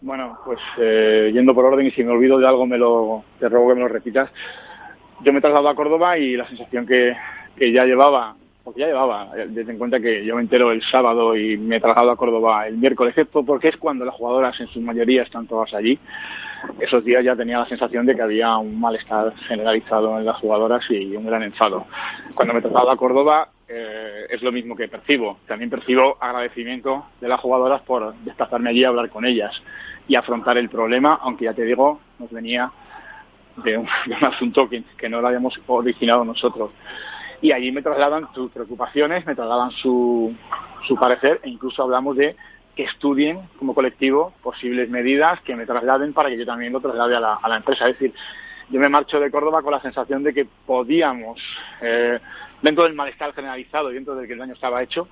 Bueno, 0.00 0.36
pues 0.44 0.58
eh, 0.78 1.30
yendo 1.32 1.54
por 1.54 1.64
orden 1.64 1.86
y 1.86 1.92
si 1.92 2.02
me 2.02 2.10
olvido 2.10 2.38
de 2.38 2.46
algo, 2.46 2.66
me 2.66 2.76
lo, 2.76 3.22
te 3.38 3.48
ruego 3.48 3.68
que 3.68 3.74
me 3.76 3.80
lo 3.82 3.88
repitas. 3.88 4.30
Yo 5.22 5.32
me 5.32 5.38
he 5.38 5.40
trasladado 5.40 5.68
a 5.68 5.76
Córdoba 5.76 6.18
y 6.18 6.36
la 6.36 6.46
sensación 6.48 6.86
que, 6.86 7.14
que 7.56 7.72
ya 7.72 7.84
llevaba, 7.84 8.36
porque 8.66 8.80
ya 8.80 8.88
llevaba, 8.88 9.30
desde 9.46 9.70
en 9.70 9.78
cuenta 9.78 10.00
que 10.00 10.24
yo 10.26 10.34
me 10.34 10.42
entero 10.42 10.72
el 10.72 10.82
sábado 10.82 11.36
y 11.36 11.56
me 11.56 11.76
he 11.76 11.80
trasladado 11.80 12.10
a 12.10 12.16
Córdoba 12.16 12.66
el 12.66 12.76
miércoles, 12.76 13.14
porque 13.30 13.68
es 13.68 13.76
cuando 13.76 14.04
las 14.04 14.16
jugadoras 14.16 14.58
en 14.60 14.66
su 14.66 14.80
mayoría 14.80 15.22
están 15.22 15.46
todas 15.46 15.72
allí 15.72 15.98
esos 16.80 17.04
días 17.04 17.24
ya 17.24 17.36
tenía 17.36 17.58
la 17.58 17.68
sensación 17.68 18.06
de 18.06 18.14
que 18.14 18.22
había 18.22 18.56
un 18.56 18.80
malestar 18.80 19.34
generalizado 19.48 20.18
en 20.18 20.24
las 20.24 20.36
jugadoras 20.36 20.84
y 20.90 21.16
un 21.16 21.26
gran 21.26 21.42
enfado. 21.42 21.86
Cuando 22.34 22.54
me 22.54 22.60
traslado 22.60 22.90
a 22.90 22.96
Córdoba 22.96 23.48
eh, 23.68 24.26
es 24.30 24.42
lo 24.42 24.52
mismo 24.52 24.76
que 24.76 24.88
percibo. 24.88 25.38
También 25.46 25.70
percibo 25.70 26.16
agradecimiento 26.20 27.06
de 27.20 27.28
las 27.28 27.40
jugadoras 27.40 27.82
por 27.82 28.14
desplazarme 28.16 28.70
allí 28.70 28.84
a 28.84 28.88
hablar 28.88 29.10
con 29.10 29.24
ellas 29.24 29.52
y 30.08 30.14
afrontar 30.14 30.56
el 30.58 30.68
problema, 30.68 31.18
aunque 31.22 31.46
ya 31.46 31.54
te 31.54 31.64
digo, 31.64 32.00
nos 32.18 32.30
venía 32.30 32.70
de 33.64 33.78
un, 33.78 33.88
asunto 34.26 34.68
que, 34.68 34.82
que, 34.96 35.08
no 35.08 35.20
lo 35.20 35.28
habíamos 35.28 35.58
originado 35.66 36.24
nosotros. 36.24 36.70
Y 37.40 37.52
allí 37.52 37.72
me 37.72 37.82
trasladan 37.82 38.28
sus 38.34 38.50
preocupaciones, 38.50 39.26
me 39.26 39.34
trasladan 39.34 39.70
su, 39.70 40.34
su 40.86 40.96
parecer 40.96 41.40
e 41.42 41.50
incluso 41.50 41.82
hablamos 41.82 42.16
de 42.16 42.36
que 42.74 42.84
estudien 42.84 43.40
como 43.58 43.74
colectivo 43.74 44.34
posibles 44.42 44.90
medidas 44.90 45.40
que 45.40 45.56
me 45.56 45.66
trasladen 45.66 46.12
para 46.12 46.28
que 46.28 46.36
yo 46.36 46.44
también 46.44 46.72
lo 46.72 46.80
traslade 46.80 47.16
a 47.16 47.20
la, 47.20 47.34
a 47.34 47.48
la 47.48 47.56
empresa. 47.56 47.88
Es 47.88 47.98
decir, 47.98 48.14
yo 48.68 48.80
me 48.80 48.88
marcho 48.88 49.20
de 49.20 49.30
Córdoba 49.30 49.62
con 49.62 49.72
la 49.72 49.80
sensación 49.80 50.22
de 50.22 50.34
que 50.34 50.44
podíamos, 50.44 51.40
eh, 51.80 52.18
dentro 52.62 52.84
del 52.84 52.94
malestar 52.94 53.32
generalizado 53.32 53.90
y 53.90 53.94
dentro 53.94 54.14
del 54.14 54.26
que 54.26 54.32
el 54.32 54.38
daño 54.38 54.54
estaba 54.54 54.82
hecho, 54.82 55.08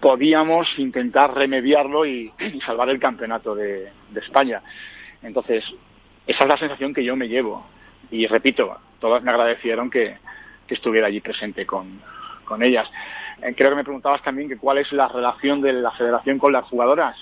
podíamos 0.00 0.68
intentar 0.78 1.34
remediarlo 1.34 2.06
y, 2.06 2.32
salvar 2.66 2.90
el 2.90 3.00
campeonato 3.00 3.54
de, 3.54 3.90
de, 4.10 4.20
España. 4.20 4.62
Entonces, 5.22 5.64
esa 6.26 6.44
es 6.44 6.48
la 6.48 6.58
sensación 6.58 6.94
que 6.94 7.04
yo 7.04 7.16
me 7.16 7.28
llevo. 7.28 7.66
Y 8.10 8.26
repito, 8.26 8.76
todas 9.00 9.22
me 9.22 9.30
agradecieron 9.30 9.90
que, 9.90 10.18
que 10.68 10.74
estuviera 10.74 11.08
allí 11.08 11.20
presente 11.20 11.66
con, 11.66 12.00
con 12.44 12.62
ellas. 12.62 12.88
Eh, 13.42 13.54
creo 13.56 13.70
que 13.70 13.76
me 13.76 13.84
preguntabas 13.84 14.22
también 14.22 14.48
que 14.48 14.56
cuál 14.56 14.78
es 14.78 14.92
la 14.92 15.08
relación 15.08 15.60
de 15.60 15.72
la 15.72 15.90
federación 15.92 16.38
con 16.38 16.52
las 16.52 16.64
jugadoras. 16.66 17.16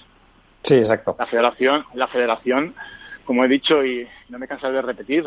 Sí, 0.62 0.76
exacto. 0.76 1.16
La 1.18 1.26
federación, 1.26 1.84
la 1.94 2.08
federación, 2.08 2.74
como 3.24 3.44
he 3.44 3.48
dicho 3.48 3.84
y 3.84 4.06
no 4.28 4.38
me 4.38 4.48
cansaré 4.48 4.74
de 4.74 4.82
repetir, 4.82 5.24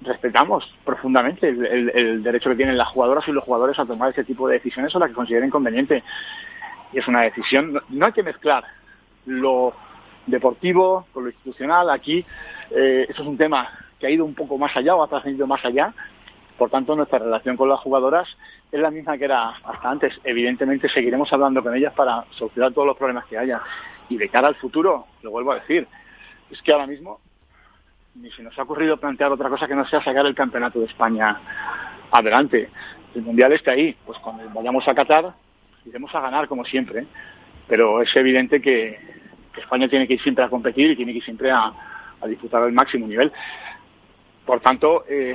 respetamos 0.00 0.64
profundamente 0.84 1.48
el, 1.48 1.90
el, 1.94 2.22
derecho 2.22 2.50
que 2.50 2.56
tienen 2.56 2.76
las 2.76 2.88
jugadoras 2.88 3.26
y 3.28 3.32
los 3.32 3.44
jugadores 3.44 3.78
a 3.78 3.86
tomar 3.86 4.10
ese 4.10 4.24
tipo 4.24 4.48
de 4.48 4.54
decisiones 4.54 4.94
o 4.94 4.98
la 4.98 5.08
que 5.08 5.14
consideren 5.14 5.50
conveniente. 5.50 6.02
Y 6.92 6.98
es 6.98 7.08
una 7.08 7.22
decisión, 7.22 7.72
no, 7.72 7.80
no 7.90 8.06
hay 8.06 8.12
que 8.12 8.22
mezclar 8.22 8.64
lo 9.26 9.74
deportivo 10.26 11.06
con 11.12 11.24
lo 11.24 11.30
institucional. 11.30 11.90
Aquí 11.90 12.24
eh, 12.70 13.06
eso 13.08 13.22
es 13.22 13.28
un 13.28 13.36
tema 13.36 13.68
que 13.98 14.06
ha 14.06 14.10
ido 14.10 14.24
un 14.24 14.34
poco 14.34 14.58
más 14.58 14.76
allá 14.76 14.94
o 14.94 15.02
ha 15.02 15.08
trascendido 15.08 15.46
más 15.46 15.64
allá 15.64 15.92
por 16.56 16.70
tanto, 16.70 16.94
nuestra 16.94 17.18
relación 17.18 17.56
con 17.56 17.68
las 17.68 17.80
jugadoras 17.80 18.28
es 18.70 18.80
la 18.80 18.90
misma 18.90 19.18
que 19.18 19.24
era 19.24 19.50
hasta 19.50 19.90
antes. 19.90 20.20
Evidentemente, 20.22 20.88
seguiremos 20.88 21.32
hablando 21.32 21.62
con 21.62 21.74
ellas 21.74 21.92
para 21.94 22.24
solucionar 22.30 22.72
todos 22.72 22.86
los 22.86 22.96
problemas 22.96 23.26
que 23.26 23.36
haya. 23.36 23.60
Y 24.08 24.16
de 24.16 24.28
cara 24.28 24.48
al 24.48 24.54
futuro, 24.54 25.06
lo 25.22 25.30
vuelvo 25.30 25.52
a 25.52 25.56
decir, 25.56 25.88
es 26.50 26.62
que 26.62 26.72
ahora 26.72 26.86
mismo 26.86 27.20
ni 28.14 28.30
se 28.30 28.44
nos 28.44 28.56
ha 28.56 28.62
ocurrido 28.62 28.96
plantear 28.96 29.32
otra 29.32 29.48
cosa 29.48 29.66
que 29.66 29.74
no 29.74 29.84
sea 29.86 30.02
sacar 30.02 30.24
el 30.26 30.34
campeonato 30.36 30.78
de 30.78 30.86
España 30.86 31.40
adelante. 32.12 32.70
El 33.14 33.22
Mundial 33.22 33.52
está 33.52 33.72
ahí. 33.72 33.96
Pues 34.06 34.18
cuando 34.20 34.44
vayamos 34.50 34.86
a 34.86 34.94
Qatar, 34.94 35.34
iremos 35.84 36.14
a 36.14 36.20
ganar 36.20 36.46
como 36.46 36.64
siempre. 36.64 37.06
Pero 37.66 38.00
es 38.00 38.14
evidente 38.14 38.60
que, 38.60 39.14
España 39.56 39.88
tiene 39.88 40.06
que 40.06 40.14
ir 40.14 40.22
siempre 40.22 40.44
a 40.44 40.48
competir 40.48 40.90
y 40.90 40.96
tiene 40.96 41.12
que 41.12 41.18
ir 41.18 41.24
siempre 41.24 41.50
a, 41.50 41.72
a 42.20 42.26
disputar 42.26 42.62
al 42.62 42.72
máximo 42.72 43.06
nivel. 43.06 43.32
Por 44.44 44.60
tanto, 44.60 45.04
eh, 45.08 45.34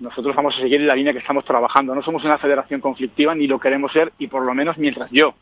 nosotros 0.00 0.34
vamos 0.34 0.56
a 0.56 0.60
seguir 0.60 0.80
en 0.80 0.86
la 0.86 0.96
línea 0.96 1.12
que 1.12 1.18
estamos 1.18 1.44
trabajando. 1.44 1.94
No 1.94 2.02
somos 2.02 2.24
una 2.24 2.38
federación 2.38 2.80
conflictiva 2.80 3.34
ni 3.34 3.46
lo 3.46 3.60
queremos 3.60 3.92
ser 3.92 4.12
y 4.18 4.26
por 4.26 4.42
lo 4.42 4.54
menos 4.54 4.78
mientras 4.78 5.10
yo, 5.10 5.34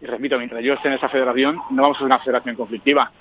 y 0.00 0.06
repito, 0.06 0.36
mientras 0.38 0.64
yo 0.64 0.74
esté 0.74 0.88
en 0.88 0.94
esa 0.94 1.08
federación, 1.08 1.60
no 1.70 1.82
vamos 1.82 1.96
a 1.96 2.00
ser 2.00 2.06
una 2.06 2.18
federación 2.18 2.56
conflictiva. 2.56 3.12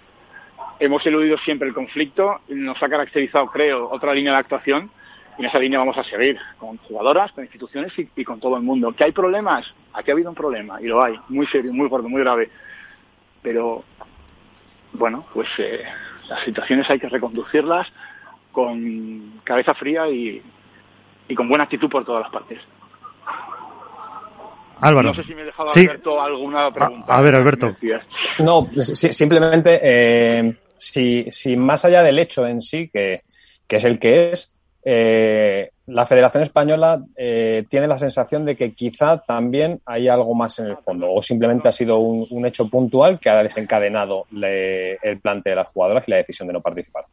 Hemos 0.80 1.06
eludido 1.06 1.38
siempre 1.40 1.68
el 1.68 1.76
conflicto, 1.76 2.42
nos 2.50 2.82
ha 2.82 2.90
caracterizado, 2.90 3.46
creo, 3.48 3.90
otra 3.90 4.14
línea 4.14 4.34
de 4.34 4.40
actuación 4.40 4.90
y 5.38 5.42
en 5.42 5.48
esa 5.48 5.60
línea 5.60 5.80
vamos 5.80 5.98
a 5.98 6.04
seguir 6.04 6.40
con 6.58 6.78
jugadoras, 6.78 7.32
con 7.34 7.44
instituciones 7.44 7.94
y, 7.98 8.24
con 8.24 8.40
todo 8.40 8.58
el 8.58 8.64
mundo. 8.64 8.94
¿Que 8.94 9.06
hay 9.06 9.12
problemas? 9.12 9.72
Aquí 9.94 10.10
ha 10.10 10.14
habido 10.14 10.30
un 10.30 10.36
problema 10.36 10.82
y 10.82 10.86
lo 10.86 11.04
hay, 11.04 11.20
muy 11.30 11.46
serio, 11.48 11.72
muy 11.72 11.88
gordo, 11.88 12.10
muy 12.10 12.22
grave. 12.22 12.50
Pero, 13.44 13.84
bueno, 14.94 15.26
pues 15.34 15.50
eh, 15.60 15.84
las 16.30 16.44
situaciones 16.46 16.90
hay 16.90 17.00
que 17.00 17.10
reconducirlas 17.10 17.88
con 18.52 19.42
cabeza 19.44 19.74
fría 19.74 20.08
y, 20.10 20.42
y 21.28 21.36
con 21.36 21.48
buena 21.48 21.64
actitud 21.66 21.90
por 21.90 22.06
todas 22.06 22.24
las 22.24 22.32
partes. 22.32 22.60
Álvaro. 24.82 25.10
No 25.10 25.14
sé 25.14 25.24
si 25.24 25.36
me 25.36 25.44
he 25.44 25.46
dejado 25.46 25.72
sí. 25.72 25.82
Alberto 25.82 26.22
alguna 26.22 26.72
pregunta. 26.74 27.14
A, 27.14 27.18
a 27.18 27.22
ver, 27.22 27.36
Alberto. 27.36 27.76
No, 28.40 28.68
simplemente, 28.80 29.80
eh, 29.84 30.56
si, 30.78 31.28
si 31.30 31.56
más 31.56 31.86
allá 31.86 32.02
del 32.02 32.18
hecho 32.18 32.48
en 32.48 32.60
sí, 32.62 32.90
que, 32.92 33.22
que 33.68 33.76
es 33.76 33.86
el 33.86 34.00
que 34.00 34.32
es, 34.32 34.56
eh, 34.84 35.70
la 35.86 36.08
Federación 36.08 36.42
Española 36.42 37.00
eh, 37.16 37.66
tiene 37.70 37.88
la 37.88 38.00
sensación 38.00 38.44
de 38.44 38.56
que 38.56 38.74
quizá 38.74 39.20
también 39.20 39.80
hay 39.86 40.08
algo 40.08 40.34
más 40.34 40.58
en 40.58 40.68
el 40.68 40.78
fondo, 40.78 41.12
o 41.12 41.22
simplemente 41.22 41.68
ha 41.68 41.72
sido 41.72 42.00
un, 42.00 42.26
un 42.32 42.46
hecho 42.48 42.68
puntual 42.68 43.20
que 43.20 43.30
ha 43.30 43.44
desencadenado 43.44 44.26
le, 44.32 44.94
el 44.96 45.20
plante 45.20 45.52
de 45.52 45.58
las 45.58 45.68
jugadoras 45.68 46.08
y 46.08 46.12
la 46.12 46.18
decisión 46.18 46.48
de 46.48 46.54
no 46.54 46.62
participar. 46.62 47.06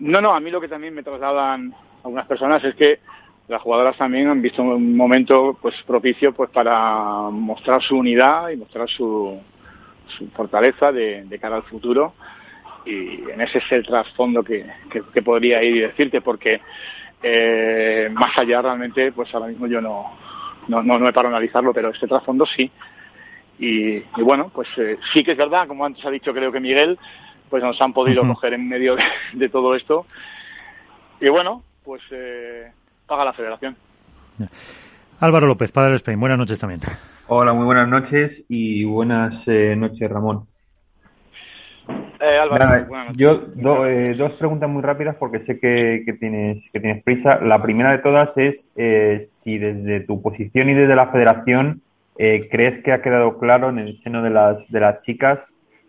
No, 0.00 0.20
no, 0.20 0.34
a 0.34 0.40
mí 0.40 0.50
lo 0.50 0.60
que 0.60 0.68
también 0.68 0.94
me 0.94 1.02
trasladan 1.02 1.74
algunas 2.04 2.26
personas 2.26 2.62
es 2.64 2.74
que 2.74 3.00
las 3.48 3.62
jugadoras 3.62 3.96
también 3.96 4.28
han 4.28 4.42
visto 4.42 4.62
un 4.62 4.96
momento 4.96 5.58
pues 5.60 5.74
propicio 5.86 6.32
pues 6.32 6.50
para 6.50 7.30
mostrar 7.30 7.82
su 7.82 7.96
unidad 7.96 8.50
y 8.50 8.56
mostrar 8.56 8.88
su, 8.88 9.40
su 10.16 10.28
fortaleza 10.28 10.92
de, 10.92 11.38
cara 11.40 11.56
al 11.56 11.62
futuro. 11.64 12.14
Y 12.84 13.30
en 13.30 13.40
ese 13.40 13.58
es 13.58 13.72
el 13.72 13.86
trasfondo 13.86 14.42
que, 14.42 14.64
que, 14.90 15.02
que 15.12 15.22
podría 15.22 15.62
ir 15.62 15.76
y 15.76 15.80
decirte 15.80 16.20
porque 16.20 16.60
eh, 17.22 18.08
más 18.12 18.38
allá 18.38 18.62
realmente 18.62 19.12
pues 19.12 19.34
ahora 19.34 19.48
mismo 19.48 19.66
yo 19.66 19.80
no 19.80 20.16
no, 20.68 20.82
no, 20.82 20.98
no 20.98 21.08
he 21.08 21.12
para 21.12 21.28
analizarlo 21.28 21.72
pero 21.72 21.90
este 21.90 22.06
trasfondo 22.06 22.46
sí. 22.46 22.70
Y, 23.58 23.96
y 23.96 24.22
bueno 24.22 24.50
pues 24.54 24.68
eh, 24.76 24.98
sí 25.12 25.24
que 25.24 25.32
es 25.32 25.38
verdad 25.38 25.66
como 25.66 25.84
antes 25.84 26.04
ha 26.04 26.10
dicho 26.10 26.32
creo 26.32 26.52
que 26.52 26.60
Miguel 26.60 26.98
pues 27.48 27.62
nos 27.62 27.80
han 27.80 27.92
podido 27.92 28.26
coger 28.26 28.54
en 28.54 28.68
medio 28.68 28.96
de, 29.32 29.48
todo 29.48 29.74
esto. 29.74 30.06
Y 31.20 31.28
bueno, 31.28 31.62
pues 31.84 32.02
eh, 32.10 32.70
paga 33.06 33.24
la 33.24 33.32
federación. 33.32 33.76
Álvaro 35.20 35.46
López, 35.46 35.72
Padre 35.72 35.90
de 35.90 35.96
Spain, 35.96 36.20
buenas 36.20 36.38
noches 36.38 36.58
también. 36.58 36.80
Hola, 37.26 37.52
muy 37.52 37.64
buenas 37.64 37.88
noches 37.88 38.44
y 38.48 38.84
buenas 38.84 39.42
eh, 39.48 39.74
noches, 39.76 40.08
Ramón. 40.08 40.46
Eh, 42.20 42.38
Álvaro, 42.38 42.86
yo 43.14 43.42
eh, 43.86 44.14
dos 44.16 44.32
preguntas 44.32 44.68
muy 44.68 44.82
rápidas 44.82 45.16
porque 45.16 45.40
sé 45.40 45.58
que, 45.58 46.04
tienes 46.18 46.62
que 46.72 46.80
tienes 46.80 47.02
prisa. 47.02 47.40
La 47.40 47.60
primera 47.60 47.92
de 47.92 47.98
todas 47.98 48.36
es 48.38 48.70
si 49.42 49.58
desde 49.58 50.00
tu 50.00 50.22
posición 50.22 50.70
y 50.70 50.74
desde 50.74 50.96
la 50.96 51.08
Federación 51.08 51.82
crees 52.16 52.78
que 52.82 52.92
ha 52.92 53.02
quedado 53.02 53.38
claro 53.38 53.68
en 53.70 53.78
el 53.78 54.00
seno 54.02 54.22
de 54.22 54.30
las 54.30 54.66
de 54.70 54.80
las 54.80 55.02
chicas 55.02 55.40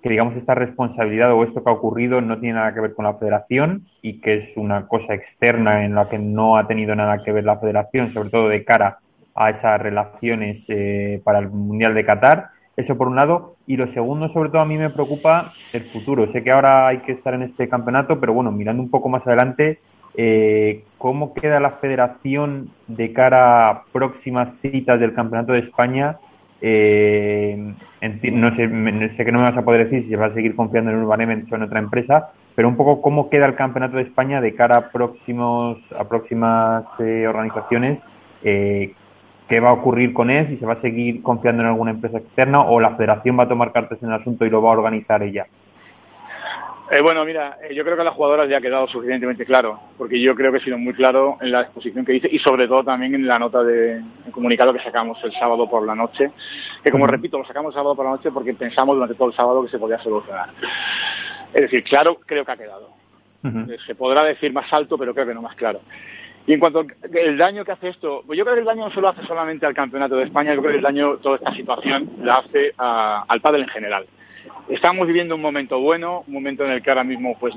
que 0.01 0.10
digamos 0.10 0.36
esta 0.36 0.56
responsabilidad 0.56 1.34
o 1.34 1.44
esto 1.44 1.63
que 1.63 1.70
ha 1.70 1.74
ocurrido 1.74 2.22
no 2.22 2.39
tiene 2.39 2.56
nada 2.56 2.74
que 2.74 2.79
ver 2.79 2.94
con 2.94 3.06
la 3.06 3.15
Federación 3.15 3.86
y 4.01 4.22
que 4.22 4.36
es 4.36 4.58
una 4.58 4.88
cosa 4.88 5.13
externa 5.13 5.86
en 5.86 5.96
la 5.96 6.10
que 6.10 6.18
no 6.18 6.58
ha 6.58 6.68
tenido 6.68 6.96
nada 6.96 7.22
que 7.24 7.32
ver 7.32 7.44
la 7.44 7.58
Federación, 7.58 8.12
sobre 8.12 8.29
todo 8.29 8.48
de 8.48 8.63
cara 8.63 9.00
a 9.36 9.50
esas 9.50 9.82
relaciones 9.82 10.63
eh, 10.70 11.22
para 11.24 11.39
el 11.39 11.50
Mundial 11.50 11.94
de 11.94 12.06
Qatar. 12.06 12.50
Eso 12.77 12.98
por 12.98 13.10
un 13.10 13.18
lado. 13.18 13.56
Y 13.68 13.75
lo 13.75 13.88
segundo, 13.88 14.29
sobre 14.29 14.50
todo, 14.50 14.62
a 14.62 14.65
mí 14.65 14.77
me 14.77 14.89
preocupa 14.89 15.53
el 15.74 15.84
futuro. 15.91 16.27
Sé 16.32 16.44
que 16.44 16.51
ahora 16.51 16.88
hay 16.88 17.00
que 17.00 17.12
estar 17.12 17.34
en 17.34 17.44
este 17.44 17.68
campeonato, 17.68 18.20
pero 18.20 18.34
bueno, 18.34 18.51
mirando 18.51 18.82
un 18.82 18.89
poco 18.89 19.10
más 19.10 19.25
adelante, 19.27 19.79
eh, 20.15 20.84
¿cómo 20.98 21.34
queda 21.34 21.60
la 21.60 21.72
federación 21.72 22.70
de 22.88 23.12
cara 23.12 23.70
a 23.70 23.84
próximas 23.91 24.58
citas 24.62 25.00
del 25.00 25.13
Campeonato 25.13 25.51
de 25.51 25.60
España? 25.60 26.18
Eh, 26.62 27.74
no 28.01 28.51
sé, 28.56 28.70
sé 29.13 29.25
que 29.25 29.32
no 29.32 29.39
me 29.39 29.46
vas 29.46 29.58
a 29.58 29.63
poder 29.63 29.86
decir 29.86 30.03
si 30.03 30.10
se 30.10 30.15
va 30.15 30.27
a 30.27 30.34
seguir 30.34 30.56
confiando 30.56 30.91
en 30.91 30.98
Urban 30.98 31.48
o 31.51 31.56
en 31.56 31.63
otra 31.63 31.79
empresa, 31.79 32.32
pero 32.56 32.68
un 32.68 32.77
poco 32.77 33.01
cómo 33.01 33.29
queda 33.29 33.46
el 33.46 33.56
Campeonato 33.56 33.98
de 33.98 34.03
España 34.03 34.41
de 34.41 34.56
cara 34.56 34.77
a, 34.77 34.89
próximos, 34.89 35.79
a 35.98 36.06
próximas 36.06 36.88
organizaciones 37.00 38.00
eh, 38.44 38.94
qué 39.50 39.60
va 39.60 39.72
a 39.72 39.74
ocurrir 39.74 40.13
con 40.13 40.29
él, 40.29 40.48
si 40.48 40.58
se 40.58 40.65
va 40.65 40.74
a 40.74 40.77
seguir 40.77 41.24
confiando 41.24 41.63
en 41.63 41.70
alguna 41.70 41.91
empresa 41.91 42.20
externa 42.20 42.62
o 42.62 42.79
la 42.79 42.96
federación 42.96 43.38
va 43.38 43.44
a 43.44 43.50
tomar 43.50 43.74
cartas 43.74 44.01
en 44.03 44.10
el 44.10 44.15
asunto 44.15 44.46
y 44.46 44.50
lo 44.50 44.62
va 44.62 44.70
a 44.70 44.74
organizar 44.74 45.24
ella. 45.24 45.48
Eh, 46.91 47.01
bueno, 47.01 47.24
mira, 47.24 47.60
eh, 47.62 47.75
yo 47.75 47.84
creo 47.84 47.96
que 47.96 48.01
a 48.01 48.05
las 48.05 48.15
jugadoras 48.15 48.50
ya 48.50 48.58
ha 48.58 48.62
quedado 48.62 48.88
suficientemente 48.88 49.46
claro, 49.46 49.79
porque 49.96 50.19
yo 50.19 50.34
creo 50.34 50.51
que 50.51 50.58
he 50.58 50.63
sido 50.63 50.77
muy 50.79 50.93
claro 50.93 51.38
en 51.39 51.51
la 51.51 51.62
exposición 51.62 52.03
que 52.03 52.15
hice 52.15 52.29
y 52.31 52.39
sobre 52.39 52.67
todo 52.67 52.84
también 52.84 53.13
en 53.13 53.27
la 53.27 53.38
nota 53.38 53.63
de 53.63 54.01
comunicado 54.31 54.74
que 54.74 54.79
sacamos 54.79 55.24
el 55.24 55.31
sábado 55.34 55.69
por 55.69 55.86
la 55.86 55.93
noche, 55.93 56.31
que 56.84 56.89
como 56.89 57.05
repito, 57.05 57.38
lo 57.38 57.46
sacamos 57.46 57.74
el 57.74 57.75
sábado 57.75 57.96
por 57.96 58.05
la 58.05 58.12
noche 58.12 58.31
porque 58.31 58.55
pensamos 58.55 58.96
durante 58.96 59.13
todo 59.13 59.27
el 59.27 59.36
sábado 59.36 59.63
que 59.63 59.69
se 59.69 59.77
podía 59.77 60.00
solucionar. 60.00 60.50
Es 61.53 61.62
decir, 61.62 61.84
claro, 61.84 62.17
creo 62.25 62.43
que 62.43 62.51
ha 62.51 62.58
quedado. 62.58 62.89
Eh, 63.43 63.77
se 63.86 63.93
podrá 63.93 64.24
decir 64.24 64.51
más 64.51 64.72
alto, 64.74 64.98
pero 64.98 65.13
creo 65.13 65.27
que 65.27 65.36
no 65.36 65.43
más 65.43 65.55
claro. 65.55 65.81
Y 66.48 66.53
en 66.53 66.60
cuanto 66.60 66.79
al 66.79 67.38
daño 67.38 67.63
que 67.63 67.72
hace 67.72 67.89
esto, 67.89 68.24
pues 68.25 68.36
yo 68.36 68.43
creo 68.43 68.55
que 68.55 68.62
el 68.62 68.65
daño 68.65 68.86
no 68.86 68.91
se 68.91 69.00
lo 69.00 69.10
hace 69.10 69.24
solamente 69.27 69.67
al 69.67 69.75
Campeonato 69.75 70.15
de 70.15 70.24
España, 70.24 70.55
yo 70.55 70.62
creo 70.62 70.72
que 70.72 70.77
el 70.77 70.84
daño, 70.84 71.17
toda 71.17 71.36
esta 71.36 71.53
situación, 71.53 72.10
la 72.24 72.34
hace 72.36 72.74
al 72.77 73.41
pádel 73.41 73.62
en 73.62 73.69
general. 73.69 74.08
Estamos 74.69 75.07
viviendo 75.07 75.33
un 75.33 75.41
momento 75.41 75.79
bueno, 75.79 76.23
un 76.27 76.33
momento 76.33 76.63
en 76.63 76.71
el 76.71 76.83
que 76.83 76.91
ahora 76.91 77.03
mismo, 77.03 77.35
pues 77.39 77.55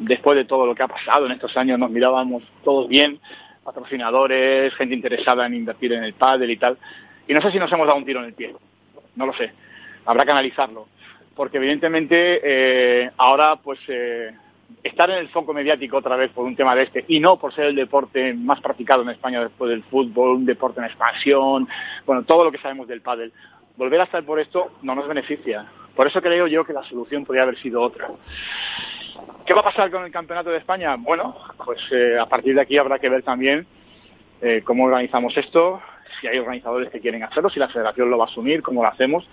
después 0.00 0.36
de 0.36 0.44
todo 0.44 0.66
lo 0.66 0.74
que 0.74 0.82
ha 0.82 0.88
pasado 0.88 1.26
en 1.26 1.32
estos 1.32 1.56
años, 1.56 1.78
nos 1.78 1.88
mirábamos 1.88 2.42
todos 2.64 2.88
bien, 2.88 3.20
patrocinadores, 3.62 4.74
gente 4.74 4.96
interesada 4.96 5.46
en 5.46 5.54
invertir 5.54 5.92
en 5.92 6.02
el 6.02 6.14
pádel 6.14 6.50
y 6.50 6.56
tal. 6.56 6.78
Y 7.28 7.32
no 7.32 7.40
sé 7.40 7.52
si 7.52 7.60
nos 7.60 7.70
hemos 7.70 7.86
dado 7.86 7.98
un 7.98 8.04
tiro 8.04 8.18
en 8.18 8.26
el 8.26 8.34
pie, 8.34 8.52
no 9.14 9.26
lo 9.26 9.32
sé, 9.34 9.52
habrá 10.04 10.24
que 10.24 10.32
analizarlo. 10.32 10.88
Porque 11.36 11.58
evidentemente 11.58 12.40
eh, 12.42 13.10
ahora 13.18 13.56
pues 13.56 13.78
eh, 13.86 14.32
estar 14.82 15.08
en 15.10 15.18
el 15.18 15.28
foco 15.28 15.52
mediático 15.52 15.98
otra 15.98 16.16
vez 16.16 16.32
por 16.32 16.44
un 16.44 16.56
tema 16.56 16.74
de 16.74 16.84
este 16.84 17.04
y 17.06 17.20
no 17.20 17.38
por 17.38 17.54
ser 17.54 17.66
el 17.66 17.76
deporte 17.76 18.34
más 18.34 18.60
practicado 18.60 19.02
en 19.02 19.10
España 19.10 19.40
después 19.42 19.70
del 19.70 19.84
fútbol, 19.84 20.36
un 20.36 20.46
deporte 20.46 20.80
en 20.80 20.86
expansión, 20.86 21.68
bueno, 22.04 22.24
todo 22.24 22.42
lo 22.42 22.50
que 22.50 22.58
sabemos 22.58 22.88
del 22.88 23.00
pádel, 23.00 23.32
volver 23.76 24.00
a 24.00 24.04
estar 24.04 24.24
por 24.24 24.40
esto 24.40 24.72
no 24.82 24.94
nos 24.94 25.08
beneficia. 25.08 25.66
Por 25.94 26.06
eso 26.06 26.20
creo 26.20 26.46
yo 26.46 26.64
que 26.64 26.72
la 26.72 26.82
solución 26.84 27.24
podría 27.24 27.44
haber 27.44 27.58
sido 27.58 27.80
otra. 27.80 28.08
¿Qué 29.46 29.54
va 29.54 29.60
a 29.60 29.64
pasar 29.64 29.90
con 29.90 30.04
el 30.04 30.12
Campeonato 30.12 30.50
de 30.50 30.58
España? 30.58 30.96
Bueno, 30.96 31.36
pues 31.64 31.80
eh, 31.90 32.18
a 32.18 32.26
partir 32.26 32.54
de 32.54 32.60
aquí 32.60 32.76
habrá 32.76 32.98
que 32.98 33.08
ver 33.08 33.22
también 33.22 33.66
eh, 34.42 34.62
cómo 34.64 34.84
organizamos 34.84 35.36
esto, 35.36 35.80
si 36.20 36.26
hay 36.26 36.38
organizadores 36.38 36.90
que 36.90 37.00
quieren 37.00 37.22
hacerlo, 37.22 37.48
si 37.48 37.58
la 37.58 37.68
federación 37.68 38.10
lo 38.10 38.18
va 38.18 38.24
a 38.24 38.28
asumir, 38.28 38.62
cómo 38.62 38.82
lo 38.82 38.88
hacemos. 38.88 39.26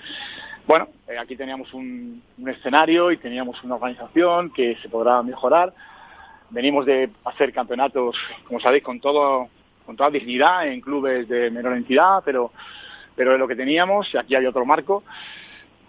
Bueno, 0.65 0.87
eh, 1.07 1.17
aquí 1.17 1.35
teníamos 1.35 1.73
un, 1.73 2.23
escenario 2.47 3.11
y 3.11 3.17
teníamos 3.17 3.61
una 3.63 3.75
organización 3.75 4.51
que 4.51 4.77
se 4.81 4.87
podrá 4.87 5.21
mejorar. 5.21 5.73
Venimos 6.49 6.85
de 6.85 7.09
hacer 7.25 7.51
campeonatos, 7.51 8.15
como 8.47 8.59
sabéis, 8.59 8.83
con 8.83 8.99
todo 8.99 9.49
con 9.85 9.97
toda 9.97 10.09
dignidad 10.09 10.65
en 10.65 10.79
clubes 10.79 11.27
de 11.27 11.51
menor 11.51 11.75
entidad, 11.75 12.21
pero 12.23 12.53
pero 13.15 13.33
es 13.33 13.39
lo 13.39 13.47
que 13.47 13.55
teníamos 13.55 14.13
y 14.13 14.17
aquí 14.17 14.35
hay 14.35 14.45
otro 14.45 14.65
marco 14.65 15.03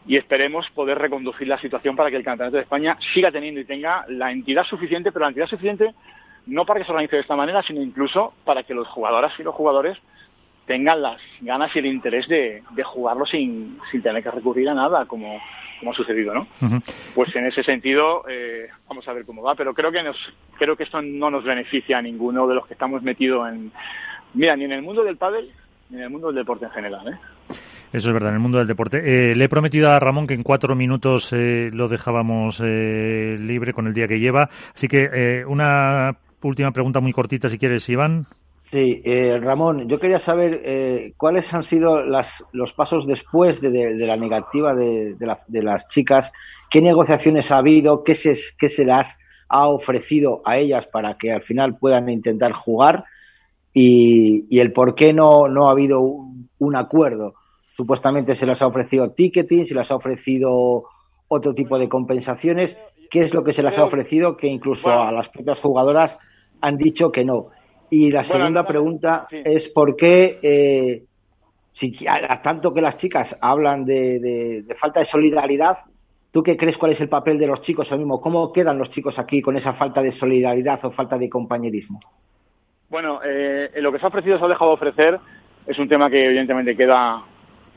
y 0.06 0.16
esperemos 0.16 0.68
poder 0.70 0.98
reconducir 0.98 1.48
la 1.48 1.58
situación 1.58 1.96
para 1.96 2.10
que 2.10 2.16
el 2.16 2.24
Campeonato 2.24 2.56
de 2.56 2.62
España 2.62 2.98
siga 3.14 3.32
teniendo 3.32 3.60
y 3.60 3.64
tenga 3.64 4.04
la 4.08 4.30
entidad 4.30 4.64
suficiente, 4.64 5.12
pero 5.12 5.24
la 5.24 5.30
entidad 5.30 5.46
suficiente 5.46 5.94
no 6.46 6.66
para 6.66 6.80
que 6.80 6.86
se 6.86 6.92
organice 6.92 7.16
de 7.16 7.22
esta 7.22 7.36
manera, 7.36 7.62
sino 7.62 7.80
incluso 7.80 8.34
para 8.44 8.62
que 8.64 8.74
los 8.74 8.86
jugadoras 8.88 9.32
y 9.38 9.42
los 9.42 9.54
jugadores 9.54 9.98
tengan 10.66 11.02
las 11.02 11.20
ganas 11.40 11.74
y 11.74 11.78
el 11.78 11.86
interés 11.86 12.26
de, 12.28 12.62
jugarlo 12.84 13.26
sin, 13.26 13.78
sin, 13.90 14.02
tener 14.02 14.22
que 14.22 14.30
recurrir 14.30 14.68
a 14.68 14.74
nada, 14.74 15.04
como, 15.06 15.40
como 15.78 15.90
ha 15.90 15.94
sucedido, 15.94 16.34
¿no? 16.34 16.46
Pues 17.14 17.34
en 17.36 17.46
ese 17.46 17.62
sentido, 17.62 18.24
eh, 18.28 18.68
vamos 18.88 19.06
a 19.06 19.12
ver 19.12 19.26
cómo 19.26 19.42
va, 19.42 19.54
pero 19.54 19.74
creo 19.74 19.92
que 19.92 20.02
nos, 20.02 20.16
creo 20.58 20.76
que 20.76 20.84
esto 20.84 21.02
no 21.02 21.30
nos 21.30 21.44
beneficia 21.44 21.98
a 21.98 22.02
ninguno 22.02 22.46
de 22.46 22.54
los 22.54 22.66
que 22.66 22.74
estamos 22.74 23.02
metidos 23.02 23.48
en, 23.48 23.72
mira, 24.32 24.56
ni 24.56 24.64
en 24.64 24.72
el 24.72 24.82
mundo 24.82 25.04
del 25.04 25.18
pádel, 25.18 25.50
en 25.92 26.00
el 26.00 26.10
mundo 26.10 26.28
del 26.28 26.36
deporte 26.36 26.66
en 26.66 26.70
general, 26.70 27.08
¿eh? 27.08 27.18
Eso 27.92 28.08
es 28.08 28.12
verdad, 28.12 28.30
en 28.30 28.36
el 28.36 28.40
mundo 28.40 28.58
del 28.58 28.66
deporte. 28.66 28.98
Eh, 28.98 29.36
le 29.36 29.44
he 29.44 29.48
prometido 29.48 29.90
a 29.90 30.00
Ramón 30.00 30.26
que 30.26 30.34
en 30.34 30.42
cuatro 30.42 30.74
minutos 30.74 31.32
eh, 31.32 31.70
lo 31.72 31.86
dejábamos 31.86 32.58
libre 32.60 33.72
con 33.72 33.86
el 33.86 33.92
día 33.92 34.08
que 34.08 34.18
lleva. 34.18 34.48
Así 34.74 34.88
que 34.88 35.44
una 35.46 36.16
última 36.42 36.72
pregunta 36.72 37.00
muy 37.00 37.12
cortita, 37.12 37.48
si 37.48 37.56
quieres, 37.56 37.88
Iván. 37.88 38.26
Sí, 38.74 39.02
eh, 39.04 39.38
Ramón, 39.40 39.88
yo 39.88 40.00
quería 40.00 40.18
saber 40.18 40.62
eh, 40.64 41.12
cuáles 41.16 41.52
han 41.54 41.62
sido 41.62 42.02
las, 42.02 42.44
los 42.52 42.72
pasos 42.72 43.06
después 43.06 43.60
de, 43.60 43.94
la 43.94 44.16
negativa 44.16 44.74
de, 44.74 45.14
las 45.48 45.86
chicas, 45.88 46.32
qué 46.70 46.80
negociaciones 46.80 47.52
ha 47.52 47.58
habido, 47.58 48.02
qué 48.02 48.14
se, 48.14 48.34
qué 48.58 48.68
se 48.68 48.84
las 48.84 49.16
ha 49.48 49.68
ofrecido 49.68 50.42
a 50.44 50.56
ellas 50.56 50.88
para 50.88 51.16
que 51.18 51.30
al 51.30 51.42
final 51.42 51.76
puedan 51.78 52.08
intentar 52.08 52.52
jugar 52.52 53.04
y, 53.74 54.60
el 54.60 54.72
por 54.72 54.94
qué 54.94 55.12
no, 55.12 55.48
no 55.48 55.68
ha 55.68 55.72
habido 55.72 56.00
un, 56.00 56.76
acuerdo. 56.76 57.34
Supuestamente 57.76 58.36
se 58.36 58.46
les 58.46 58.62
ha 58.62 58.68
ofrecido 58.68 59.10
ticketing, 59.10 59.66
se 59.66 59.74
les 59.74 59.90
ha 59.90 59.96
ofrecido 59.96 60.84
otro 61.26 61.54
tipo 61.54 61.76
de 61.76 61.88
compensaciones. 61.88 62.78
¿Qué 63.10 63.20
es 63.20 63.34
lo 63.34 63.42
que 63.42 63.52
se 63.52 63.64
les 63.64 63.76
ha 63.78 63.84
ofrecido 63.84 64.36
que 64.36 64.46
incluso 64.46 64.90
a 64.90 65.10
las 65.10 65.28
propias 65.28 65.60
jugadoras 65.60 66.18
han 66.60 66.78
dicho 66.78 67.10
que 67.10 67.24
no? 67.24 67.48
Y 67.90 68.10
la 68.10 68.22
segunda 68.22 68.64
pregunta 68.64 69.26
es 69.30 69.68
por 69.68 69.96
qué, 69.96 70.38
eh, 70.42 71.04
si, 71.72 71.94
a, 72.08 72.40
tanto 72.40 72.72
que 72.72 72.80
las 72.80 72.96
chicas 72.96 73.36
hablan 73.40 73.84
de, 73.84 74.64
falta 74.76 75.00
de 75.00 75.04
solidaridad, 75.04 75.78
¿tú 76.30 76.42
qué 76.42 76.56
crees 76.56 76.78
cuál 76.78 76.92
es 76.92 77.00
el 77.00 77.08
papel 77.08 77.38
de 77.38 77.48
los 77.48 77.60
chicos 77.60 77.90
ahora 77.90 77.98
mismo? 77.98 78.20
¿Cómo 78.20 78.52
quedan 78.52 78.78
los 78.78 78.90
chicos 78.90 79.18
aquí 79.18 79.42
con 79.42 79.56
esa 79.56 79.74
falta 79.74 80.00
de 80.00 80.12
solidaridad 80.12 80.84
o 80.84 80.90
falta 80.90 81.18
de 81.18 81.28
compañerismo? 81.28 82.00
Bueno, 82.94 83.18
eh, 83.24 83.72
lo 83.80 83.90
que 83.90 83.98
se 83.98 84.04
ha 84.04 84.08
ofrecido, 84.08 84.38
se 84.38 84.44
ha 84.44 84.46
dejado 84.46 84.70
ofrecer, 84.70 85.18
es 85.66 85.76
un 85.80 85.88
tema 85.88 86.08
que 86.08 86.26
evidentemente 86.26 86.76
queda 86.76 87.24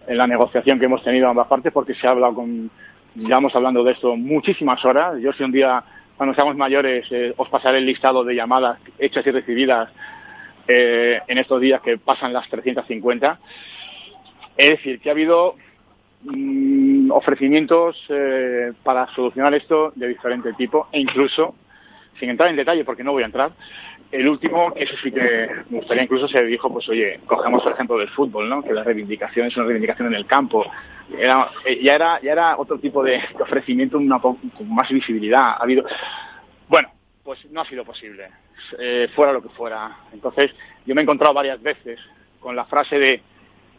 en 0.06 0.16
la 0.16 0.28
negociación 0.28 0.78
que 0.78 0.86
hemos 0.86 1.04
tenido 1.04 1.28
ambas 1.28 1.48
partes 1.48 1.74
porque 1.74 1.96
se 1.96 2.06
ha 2.06 2.12
hablado 2.12 2.36
con, 2.36 2.70
llevamos 3.16 3.56
hablando 3.56 3.84
de 3.84 3.94
esto 3.94 4.16
muchísimas 4.16 4.86
horas. 4.86 5.20
Yo 5.20 5.34
si 5.34 5.44
un 5.44 5.52
día 5.52 5.84
cuando 6.18 6.36
seamos 6.36 6.56
mayores, 6.56 7.08
eh, 7.10 7.34
os 7.36 7.50
pasaré 7.50 7.80
el 7.80 7.88
listado 7.88 8.24
de 8.24 8.36
llamadas 8.36 8.78
hechas 9.00 9.26
y 9.26 9.32
recibidas 9.32 9.90
eh, 10.68 11.20
en 11.28 11.38
estos 11.40 11.62
días 11.62 11.82
que 11.82 11.98
pasan 11.98 12.32
las 12.32 12.48
350. 12.48 13.40
Es 14.56 14.70
decir, 14.70 15.00
que 15.00 15.10
ha 15.10 15.14
habido 15.14 15.56
mm, 16.26 17.10
ofrecimientos 17.10 17.98
eh, 18.10 18.72
para 18.84 19.08
solucionar 19.16 19.56
esto 19.56 19.94
de 19.96 20.10
diferente 20.10 20.54
tipo 20.54 20.90
e 20.92 21.00
incluso, 21.00 21.56
sin 22.20 22.30
entrar 22.30 22.52
en 22.52 22.56
detalle 22.56 22.86
porque 22.86 23.04
no 23.04 23.14
voy 23.14 23.24
a 23.24 23.28
entrar, 23.28 23.52
el 24.12 24.28
último, 24.28 24.74
que 24.74 24.84
eso 24.84 24.96
sí 25.04 25.12
que 25.12 25.50
me 25.70 25.80
gustaría 25.80 26.04
incluso 26.04 26.28
se 26.28 26.44
dijo, 26.44 26.72
pues 26.72 26.88
oye, 26.90 27.20
cogemos 27.26 27.66
el 27.66 27.74
ejemplo 27.74 27.98
del 27.98 28.10
fútbol, 28.10 28.50
¿no? 28.50 28.64
Que 28.64 28.74
la 28.74 28.84
reivindicación 28.84 29.48
es 29.48 29.58
una 29.58 29.66
reivindicación 29.66 30.08
en 30.08 30.16
el 30.16 30.26
campo. 30.26 30.66
Era, 31.18 31.50
eh, 31.66 31.80
ya 31.82 31.96
era, 31.96 32.22
ya 32.22 32.32
era 32.32 32.58
otro 32.58 32.80
tipo 32.80 33.04
de, 33.04 33.22
ofrecimiento, 33.40 33.98
una, 33.98 34.20
con 34.20 34.38
más 34.68 34.90
visibilidad. 34.90 35.50
Ha 35.50 35.64
habido, 35.64 35.86
bueno, 36.68 36.90
pues 37.24 37.46
no 37.52 37.62
ha 37.62 37.66
sido 37.66 37.84
posible, 37.84 38.30
eh, 38.80 39.10
fuera 39.16 39.34
lo 39.34 39.42
que 39.42 39.50
fuera. 39.50 39.98
Entonces, 40.14 40.52
yo 40.86 40.96
me 40.96 41.02
he 41.02 41.04
encontrado 41.04 41.34
varias 41.34 41.62
veces 41.62 42.00
con 42.40 42.56
la 42.56 42.66
frase 42.66 42.98
de 42.98 43.22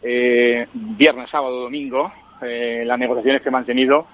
eh, 0.03 0.67
viernes, 0.73 1.29
sábado, 1.29 1.61
domingo, 1.61 2.11
las 2.41 2.97
negociaciones 2.97 3.41
que 3.41 3.49
he 3.49 3.51
mantenido 3.51 4.07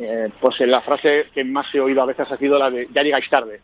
eh, 0.00 0.30
pues 0.40 0.58
la 0.60 0.80
frase 0.80 1.26
que 1.34 1.44
más 1.44 1.66
he 1.74 1.80
oído 1.80 2.02
a 2.02 2.06
veces 2.06 2.30
ha 2.30 2.36
sido 2.38 2.58
la 2.58 2.70
de 2.70 2.88
ya 2.92 3.02
llegáis 3.02 3.28
tarde. 3.28 3.60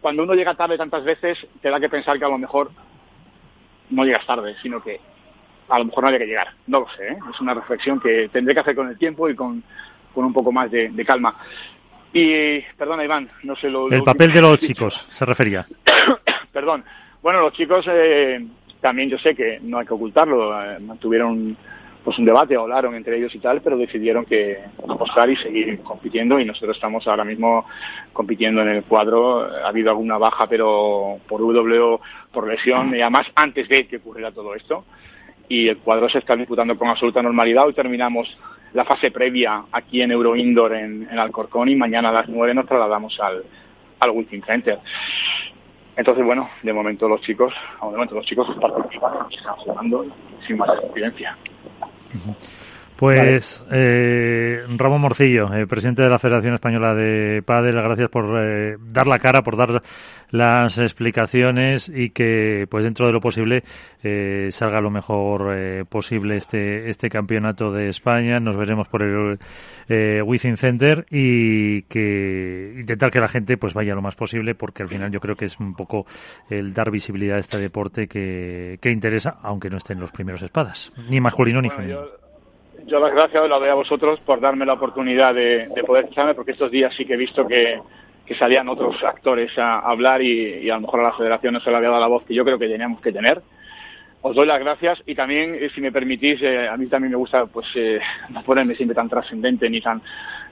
Cuando 0.00 0.22
uno 0.22 0.34
llega 0.34 0.54
tarde 0.54 0.78
tantas 0.78 1.04
veces, 1.04 1.38
te 1.60 1.70
da 1.70 1.80
que 1.80 1.88
pensar 1.88 2.18
que 2.18 2.24
a 2.24 2.28
lo 2.28 2.38
mejor 2.38 2.70
no 3.90 4.04
llegas 4.04 4.26
tarde, 4.26 4.54
sino 4.62 4.80
que 4.82 5.00
a 5.68 5.78
lo 5.78 5.86
mejor 5.86 6.04
no 6.04 6.10
hay 6.10 6.18
que 6.18 6.26
llegar. 6.26 6.48
No 6.66 6.80
lo 6.80 6.88
sé, 6.96 7.08
¿eh? 7.08 7.18
es 7.32 7.40
una 7.40 7.54
reflexión 7.54 8.00
que 8.00 8.28
tendré 8.32 8.54
que 8.54 8.60
hacer 8.60 8.74
con 8.74 8.88
el 8.88 8.98
tiempo 8.98 9.28
y 9.28 9.34
con, 9.34 9.62
con 10.14 10.24
un 10.24 10.32
poco 10.32 10.52
más 10.52 10.70
de, 10.70 11.04
calma. 11.04 11.34
Y, 12.12 12.60
perdona 12.76 13.04
Iván, 13.04 13.28
no 13.42 13.54
sé 13.56 13.68
lo... 13.68 13.90
El 13.90 14.02
papel 14.02 14.32
de 14.32 14.40
los 14.40 14.58
chicos, 14.58 15.06
se 15.10 15.24
refería. 15.24 15.66
Perdón. 16.52 16.84
Bueno, 17.20 17.40
los 17.40 17.52
chicos 17.52 17.84
eh, 17.90 18.46
también 18.80 19.10
yo 19.10 19.18
sé 19.18 19.34
que 19.34 19.58
no 19.62 19.78
hay 19.78 19.86
que 19.86 19.94
ocultarlo, 19.94 20.62
eh, 20.62 20.78
mantuvieron 20.80 21.56
pues 22.08 22.20
un 22.20 22.24
debate, 22.24 22.56
hablaron 22.56 22.94
entre 22.94 23.18
ellos 23.18 23.34
y 23.34 23.38
tal, 23.38 23.60
pero 23.60 23.76
decidieron 23.76 24.24
que 24.24 24.56
apostar 24.82 25.28
y 25.28 25.36
seguir 25.36 25.78
compitiendo 25.80 26.40
y 26.40 26.46
nosotros 26.46 26.74
estamos 26.74 27.06
ahora 27.06 27.22
mismo 27.22 27.66
compitiendo 28.14 28.62
en 28.62 28.68
el 28.68 28.84
cuadro. 28.84 29.42
Ha 29.42 29.68
habido 29.68 29.90
alguna 29.90 30.16
baja, 30.16 30.46
pero 30.48 31.18
por 31.28 31.42
W, 31.42 31.98
por 32.32 32.48
lesión, 32.48 32.96
y 32.96 33.02
además 33.02 33.26
antes 33.34 33.68
de 33.68 33.86
que 33.86 33.98
ocurriera 33.98 34.32
todo 34.32 34.54
esto 34.54 34.86
y 35.50 35.68
el 35.68 35.76
cuadro 35.76 36.08
se 36.08 36.20
está 36.20 36.34
disputando 36.34 36.78
con 36.78 36.88
absoluta 36.88 37.22
normalidad. 37.22 37.66
Hoy 37.66 37.74
terminamos 37.74 38.26
la 38.72 38.86
fase 38.86 39.10
previa 39.10 39.64
aquí 39.70 40.00
en 40.00 40.10
Euro 40.10 40.34
Indoor 40.34 40.76
en, 40.76 41.06
en 41.10 41.18
Alcorcón 41.18 41.68
y 41.68 41.76
mañana 41.76 42.08
a 42.08 42.12
las 42.12 42.28
9 42.30 42.54
nos 42.54 42.64
trasladamos 42.64 43.20
al, 43.20 43.44
al 44.00 44.10
Wizzing 44.12 44.44
Center. 44.44 44.78
Entonces, 45.94 46.24
bueno, 46.24 46.48
de 46.62 46.72
momento 46.72 47.06
los 47.06 47.20
chicos, 47.20 47.52
de 47.82 47.86
momento 47.86 48.14
los 48.14 48.24
chicos 48.24 48.48
participan, 48.58 49.12
están 49.30 49.56
jugando 49.56 50.06
sin 50.46 50.56
más 50.56 50.70
Mmh. 52.14 52.32
Pues 52.98 53.64
eh, 53.70 54.64
Ramón 54.76 55.02
Morcillo, 55.02 55.54
eh, 55.54 55.68
presidente 55.68 56.02
de 56.02 56.08
la 56.08 56.18
Federación 56.18 56.54
Española 56.54 56.96
de 56.96 57.44
Padel, 57.46 57.76
gracias 57.76 58.10
por 58.10 58.24
eh, 58.42 58.76
dar 58.90 59.06
la 59.06 59.20
cara, 59.20 59.42
por 59.42 59.56
dar 59.56 59.84
las 60.30 60.78
explicaciones 60.80 61.88
y 61.88 62.10
que, 62.10 62.66
pues 62.68 62.82
dentro 62.82 63.06
de 63.06 63.12
lo 63.12 63.20
posible, 63.20 63.62
eh, 64.02 64.48
salga 64.50 64.80
lo 64.80 64.90
mejor 64.90 65.86
posible 65.86 66.38
este 66.38 66.88
este 66.90 67.08
campeonato 67.08 67.70
de 67.70 67.88
España. 67.88 68.40
Nos 68.40 68.56
veremos 68.56 68.88
por 68.88 69.02
el 69.02 69.38
eh, 69.88 70.20
Within 70.20 70.56
Center 70.56 71.06
y 71.08 71.82
que 71.82 72.74
intentar 72.80 73.12
que 73.12 73.20
la 73.20 73.28
gente 73.28 73.56
pues 73.58 73.74
vaya 73.74 73.94
lo 73.94 74.02
más 74.02 74.16
posible, 74.16 74.56
porque 74.56 74.82
al 74.82 74.88
final 74.88 75.12
yo 75.12 75.20
creo 75.20 75.36
que 75.36 75.44
es 75.44 75.60
un 75.60 75.76
poco 75.76 76.04
el 76.50 76.74
dar 76.74 76.90
visibilidad 76.90 77.36
a 77.36 77.40
este 77.40 77.58
deporte 77.58 78.08
que, 78.08 78.76
que 78.82 78.90
interesa, 78.90 79.38
aunque 79.40 79.70
no 79.70 79.76
estén 79.76 80.00
los 80.00 80.10
primeros 80.10 80.42
espadas, 80.42 80.92
ni 81.08 81.20
masculino 81.20 81.62
ni 81.62 81.70
femenino 81.70 82.04
yo 82.04 82.27
las 82.96 83.12
gracias 83.12 83.48
las 83.48 83.60
doy 83.60 83.68
a 83.68 83.74
vosotros 83.74 84.18
por 84.20 84.40
darme 84.40 84.64
la 84.64 84.74
oportunidad 84.74 85.34
de, 85.34 85.68
poder 85.86 86.04
escucharme, 86.04 86.34
porque 86.34 86.52
estos 86.52 86.70
días 86.70 86.94
sí 86.96 87.04
que 87.04 87.14
he 87.14 87.18
visto 87.18 87.46
que, 87.46 87.80
salían 88.38 88.68
otros 88.68 89.02
actores 89.04 89.56
a, 89.58 89.78
hablar 89.78 90.22
y, 90.22 90.68
a 90.70 90.74
lo 90.74 90.82
mejor 90.82 91.00
a 91.00 91.04
la 91.04 91.16
federación 91.16 91.54
no 91.54 91.60
se 91.60 91.70
le 91.70 91.76
había 91.76 91.88
dado 91.88 92.00
la 92.00 92.08
voz 92.08 92.24
que 92.24 92.34
yo 92.34 92.44
creo 92.44 92.58
que 92.58 92.68
teníamos 92.68 93.00
que 93.00 93.12
tener. 93.12 93.42
Os 94.20 94.34
doy 94.34 94.46
las 94.46 94.58
gracias 94.58 95.00
y 95.06 95.14
también, 95.14 95.54
eh, 95.54 95.70
si 95.72 95.80
me 95.80 95.92
permitís, 95.92 96.42
eh, 96.42 96.68
a 96.68 96.76
mí 96.76 96.88
también 96.88 97.12
me 97.12 97.16
gusta 97.16 97.46
pues 97.46 97.68
eh, 97.76 98.00
no 98.30 98.42
ponerme 98.42 98.74
siempre 98.74 98.94
tan 98.94 99.08
trascendente 99.08 99.70
ni 99.70 99.80
tan... 99.80 100.02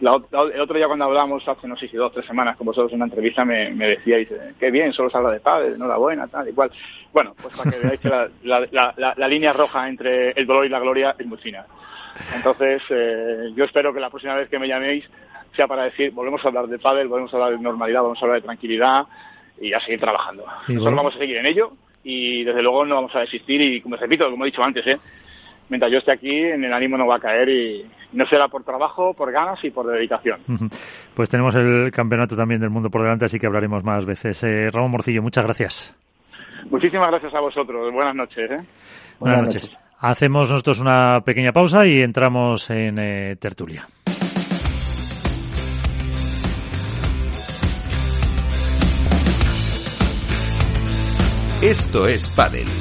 el 0.00 0.08
otro 0.08 0.76
día 0.76 0.86
cuando 0.86 1.06
hablamos, 1.06 1.46
hace 1.48 1.66
no 1.66 1.76
sé 1.76 1.88
si 1.88 1.96
dos 1.96 2.12
tres 2.12 2.26
semanas 2.26 2.56
con 2.56 2.66
vosotros 2.66 2.92
en 2.92 2.98
una 2.98 3.06
entrevista, 3.06 3.44
me, 3.44 3.70
me 3.70 3.88
decíais, 3.88 4.28
qué 4.60 4.70
bien, 4.70 4.92
solo 4.92 5.10
se 5.10 5.16
habla 5.16 5.32
de 5.32 5.40
padre, 5.40 5.74
enhorabuena, 5.74 6.28
tal 6.28 6.48
y 6.48 6.52
cual. 6.52 6.70
Bueno, 7.12 7.34
pues 7.42 7.56
para 7.56 7.70
que 7.72 7.78
veáis 7.78 8.00
que 8.00 8.08
la 8.44 9.28
línea 9.28 9.52
roja 9.52 9.88
entre 9.88 10.30
el 10.30 10.46
dolor 10.46 10.64
y 10.64 10.68
la 10.68 10.78
gloria 10.78 11.16
es 11.18 11.26
muy 11.26 11.38
fina. 11.38 11.66
Entonces, 12.34 12.82
eh, 12.90 13.50
yo 13.54 13.64
espero 13.64 13.92
que 13.92 14.00
la 14.00 14.10
próxima 14.10 14.34
vez 14.34 14.48
que 14.48 14.58
me 14.58 14.68
llaméis 14.68 15.04
sea 15.54 15.66
para 15.66 15.84
decir, 15.84 16.10
volvemos 16.12 16.44
a 16.44 16.48
hablar 16.48 16.66
de 16.66 16.78
pádel, 16.78 17.08
volvemos 17.08 17.32
a 17.32 17.36
hablar 17.36 17.52
de 17.52 17.62
normalidad, 17.62 18.02
vamos 18.02 18.18
a 18.20 18.26
hablar 18.26 18.40
de 18.40 18.46
tranquilidad 18.46 19.06
y 19.60 19.72
a 19.72 19.80
seguir 19.80 20.00
trabajando. 20.00 20.44
Nosotros 20.68 20.94
vamos 20.94 21.16
a 21.16 21.18
seguir 21.18 21.38
en 21.38 21.46
ello 21.46 21.70
y 22.04 22.44
desde 22.44 22.62
luego 22.62 22.84
no 22.84 22.96
vamos 22.96 23.14
a 23.16 23.20
desistir 23.20 23.60
y 23.60 23.80
como 23.80 23.96
repito, 23.96 24.30
como 24.30 24.44
he 24.44 24.48
dicho 24.50 24.62
antes, 24.62 24.86
¿eh? 24.86 24.98
mientras 25.68 25.90
yo 25.90 25.98
esté 25.98 26.12
aquí, 26.12 26.30
en 26.30 26.64
el 26.64 26.72
ánimo 26.72 26.96
no 26.96 27.06
va 27.06 27.16
a 27.16 27.20
caer 27.20 27.48
y 27.48 27.86
no 28.12 28.26
será 28.26 28.48
por 28.48 28.64
trabajo, 28.64 29.14
por 29.14 29.32
ganas 29.32 29.62
y 29.64 29.70
por 29.70 29.86
dedicación. 29.86 30.40
Pues 31.14 31.28
tenemos 31.28 31.54
el 31.56 31.90
campeonato 31.92 32.36
también 32.36 32.60
del 32.60 32.70
mundo 32.70 32.90
por 32.90 33.02
delante, 33.02 33.24
así 33.24 33.38
que 33.38 33.46
hablaremos 33.46 33.82
más 33.84 34.04
veces. 34.04 34.42
Eh, 34.44 34.70
Ramón 34.70 34.92
Morcillo, 34.92 35.22
muchas 35.22 35.44
gracias. 35.44 35.94
Muchísimas 36.70 37.10
gracias 37.10 37.34
a 37.34 37.40
vosotros. 37.40 37.92
Buenas 37.92 38.14
noches. 38.14 38.50
¿eh? 38.50 38.64
Buenas, 39.18 39.42
noches. 39.42 39.78
Hacemos 39.98 40.50
nosotros 40.50 40.80
una 40.80 41.20
pequeña 41.24 41.52
pausa 41.52 41.86
y 41.86 42.02
entramos 42.02 42.68
en 42.70 42.98
eh, 42.98 43.36
tertulia. 43.40 43.88
Esto 51.62 52.06
es 52.06 52.28
Padel. 52.28 52.75